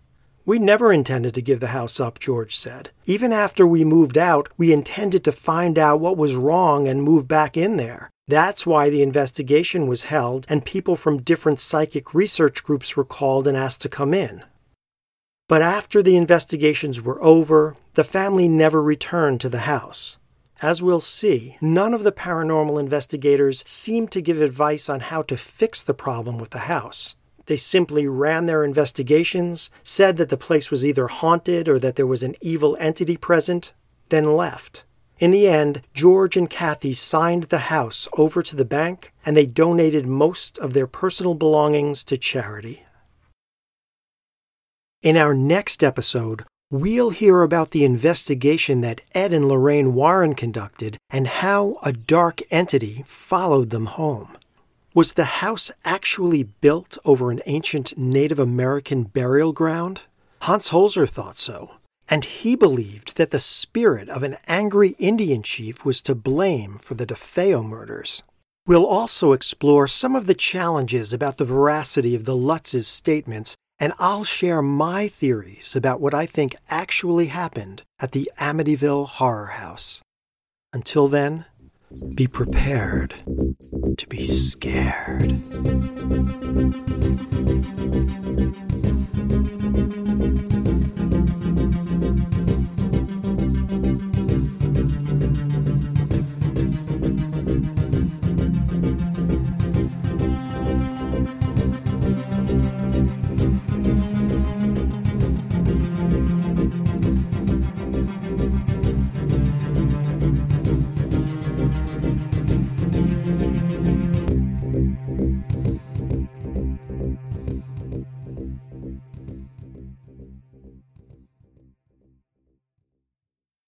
We 0.47 0.59
never 0.59 0.93
intended 0.93 1.33
to 1.33 1.41
give 1.41 1.59
the 1.59 1.75
house 1.75 1.99
up, 1.99 2.19
George 2.19 2.55
said. 2.55 2.91
Even 3.05 3.33
after 3.33 3.67
we 3.67 3.83
moved 3.83 4.17
out, 4.17 4.47
we 4.55 4.71
intended 4.71 5.25
to 5.25 5.31
find 5.33 5.77
out 5.77 5.99
what 5.99 6.15
was 6.15 6.37
wrong 6.37 6.87
and 6.87 7.03
move 7.03 7.27
back 7.27 7.57
in 7.57 7.75
there. 7.75 8.09
That's 8.29 8.65
why 8.65 8.89
the 8.89 9.01
investigation 9.01 9.87
was 9.87 10.05
held 10.05 10.45
and 10.47 10.63
people 10.63 10.95
from 10.95 11.21
different 11.21 11.59
psychic 11.59 12.13
research 12.13 12.63
groups 12.63 12.95
were 12.95 13.03
called 13.03 13.45
and 13.45 13.57
asked 13.57 13.81
to 13.81 13.89
come 13.89 14.13
in. 14.13 14.41
But 15.49 15.61
after 15.61 16.01
the 16.01 16.15
investigations 16.15 17.01
were 17.01 17.21
over, 17.21 17.75
the 17.95 18.05
family 18.05 18.47
never 18.47 18.81
returned 18.81 19.41
to 19.41 19.49
the 19.49 19.67
house. 19.67 20.17
As 20.61 20.81
we'll 20.81 21.01
see, 21.01 21.57
none 21.59 21.93
of 21.93 22.03
the 22.03 22.13
paranormal 22.13 22.79
investigators 22.79 23.65
seemed 23.67 24.11
to 24.11 24.21
give 24.21 24.39
advice 24.39 24.87
on 24.87 25.01
how 25.01 25.23
to 25.23 25.35
fix 25.35 25.81
the 25.81 25.93
problem 25.93 26.37
with 26.37 26.51
the 26.51 26.67
house. 26.69 27.17
They 27.47 27.57
simply 27.57 28.07
ran 28.07 28.45
their 28.45 28.63
investigations, 28.63 29.71
said 29.83 30.17
that 30.17 30.29
the 30.29 30.37
place 30.37 30.69
was 30.69 30.85
either 30.85 31.07
haunted 31.07 31.67
or 31.67 31.79
that 31.79 31.95
there 31.95 32.07
was 32.07 32.23
an 32.23 32.35
evil 32.41 32.77
entity 32.79 33.17
present, 33.17 33.73
then 34.09 34.35
left. 34.35 34.83
In 35.19 35.31
the 35.31 35.47
end, 35.47 35.81
George 35.93 36.37
and 36.37 36.49
Kathy 36.49 36.93
signed 36.93 37.43
the 37.43 37.69
house 37.69 38.07
over 38.17 38.43
to 38.43 38.55
the 38.55 38.65
bank 38.65 39.13
and 39.25 39.35
they 39.35 39.47
donated 39.47 40.05
most 40.05 40.59
of 40.59 40.73
their 40.73 40.87
personal 40.87 41.33
belongings 41.33 42.03
to 42.03 42.17
charity. 42.17 42.85
In 45.01 45.17
our 45.17 45.33
next 45.33 45.83
episode, 45.83 46.43
we'll 46.69 47.11
hear 47.11 47.41
about 47.41 47.71
the 47.71 47.85
investigation 47.85 48.81
that 48.81 49.01
Ed 49.15 49.33
and 49.33 49.47
Lorraine 49.47 49.93
Warren 49.93 50.35
conducted 50.35 50.97
and 51.09 51.27
how 51.27 51.77
a 51.81 51.93
dark 51.93 52.41
entity 52.51 53.03
followed 53.07 53.69
them 53.69 53.85
home. 53.85 54.37
Was 54.97 55.13
the 55.13 55.45
house 55.45 55.69
actually 55.85 56.41
built 56.41 56.97
over 57.05 57.29
an 57.29 57.39
ancient 57.45 57.95
Native 57.99 58.39
American 58.39 59.03
burial 59.03 59.53
ground? 59.53 60.01
Hans 60.41 60.71
Holzer 60.71 61.07
thought 61.07 61.37
so, 61.37 61.73
and 62.09 62.25
he 62.25 62.55
believed 62.55 63.15
that 63.15 63.29
the 63.29 63.37
spirit 63.37 64.09
of 64.09 64.23
an 64.23 64.37
angry 64.47 64.95
Indian 64.97 65.43
chief 65.43 65.85
was 65.85 66.01
to 66.01 66.15
blame 66.15 66.79
for 66.79 66.95
the 66.95 67.05
DeFeo 67.05 67.63
murders. 67.63 68.23
We'll 68.65 68.87
also 68.87 69.33
explore 69.33 69.87
some 69.87 70.15
of 70.15 70.25
the 70.25 70.33
challenges 70.33 71.13
about 71.13 71.37
the 71.37 71.45
veracity 71.45 72.15
of 72.15 72.25
the 72.25 72.35
Lutz's 72.35 72.87
statements, 72.87 73.55
and 73.77 73.93
I'll 73.99 74.23
share 74.23 74.63
my 74.63 75.07
theories 75.07 75.75
about 75.75 76.01
what 76.01 76.15
I 76.15 76.25
think 76.25 76.55
actually 76.71 77.27
happened 77.27 77.83
at 77.99 78.13
the 78.13 78.31
Amityville 78.39 79.09
Horror 79.09 79.57
House. 79.61 80.01
Until 80.73 81.07
then, 81.07 81.45
be 81.89 82.27
prepared 82.27 83.11
to 83.11 84.07
be 84.09 84.25
scared. 84.25 85.41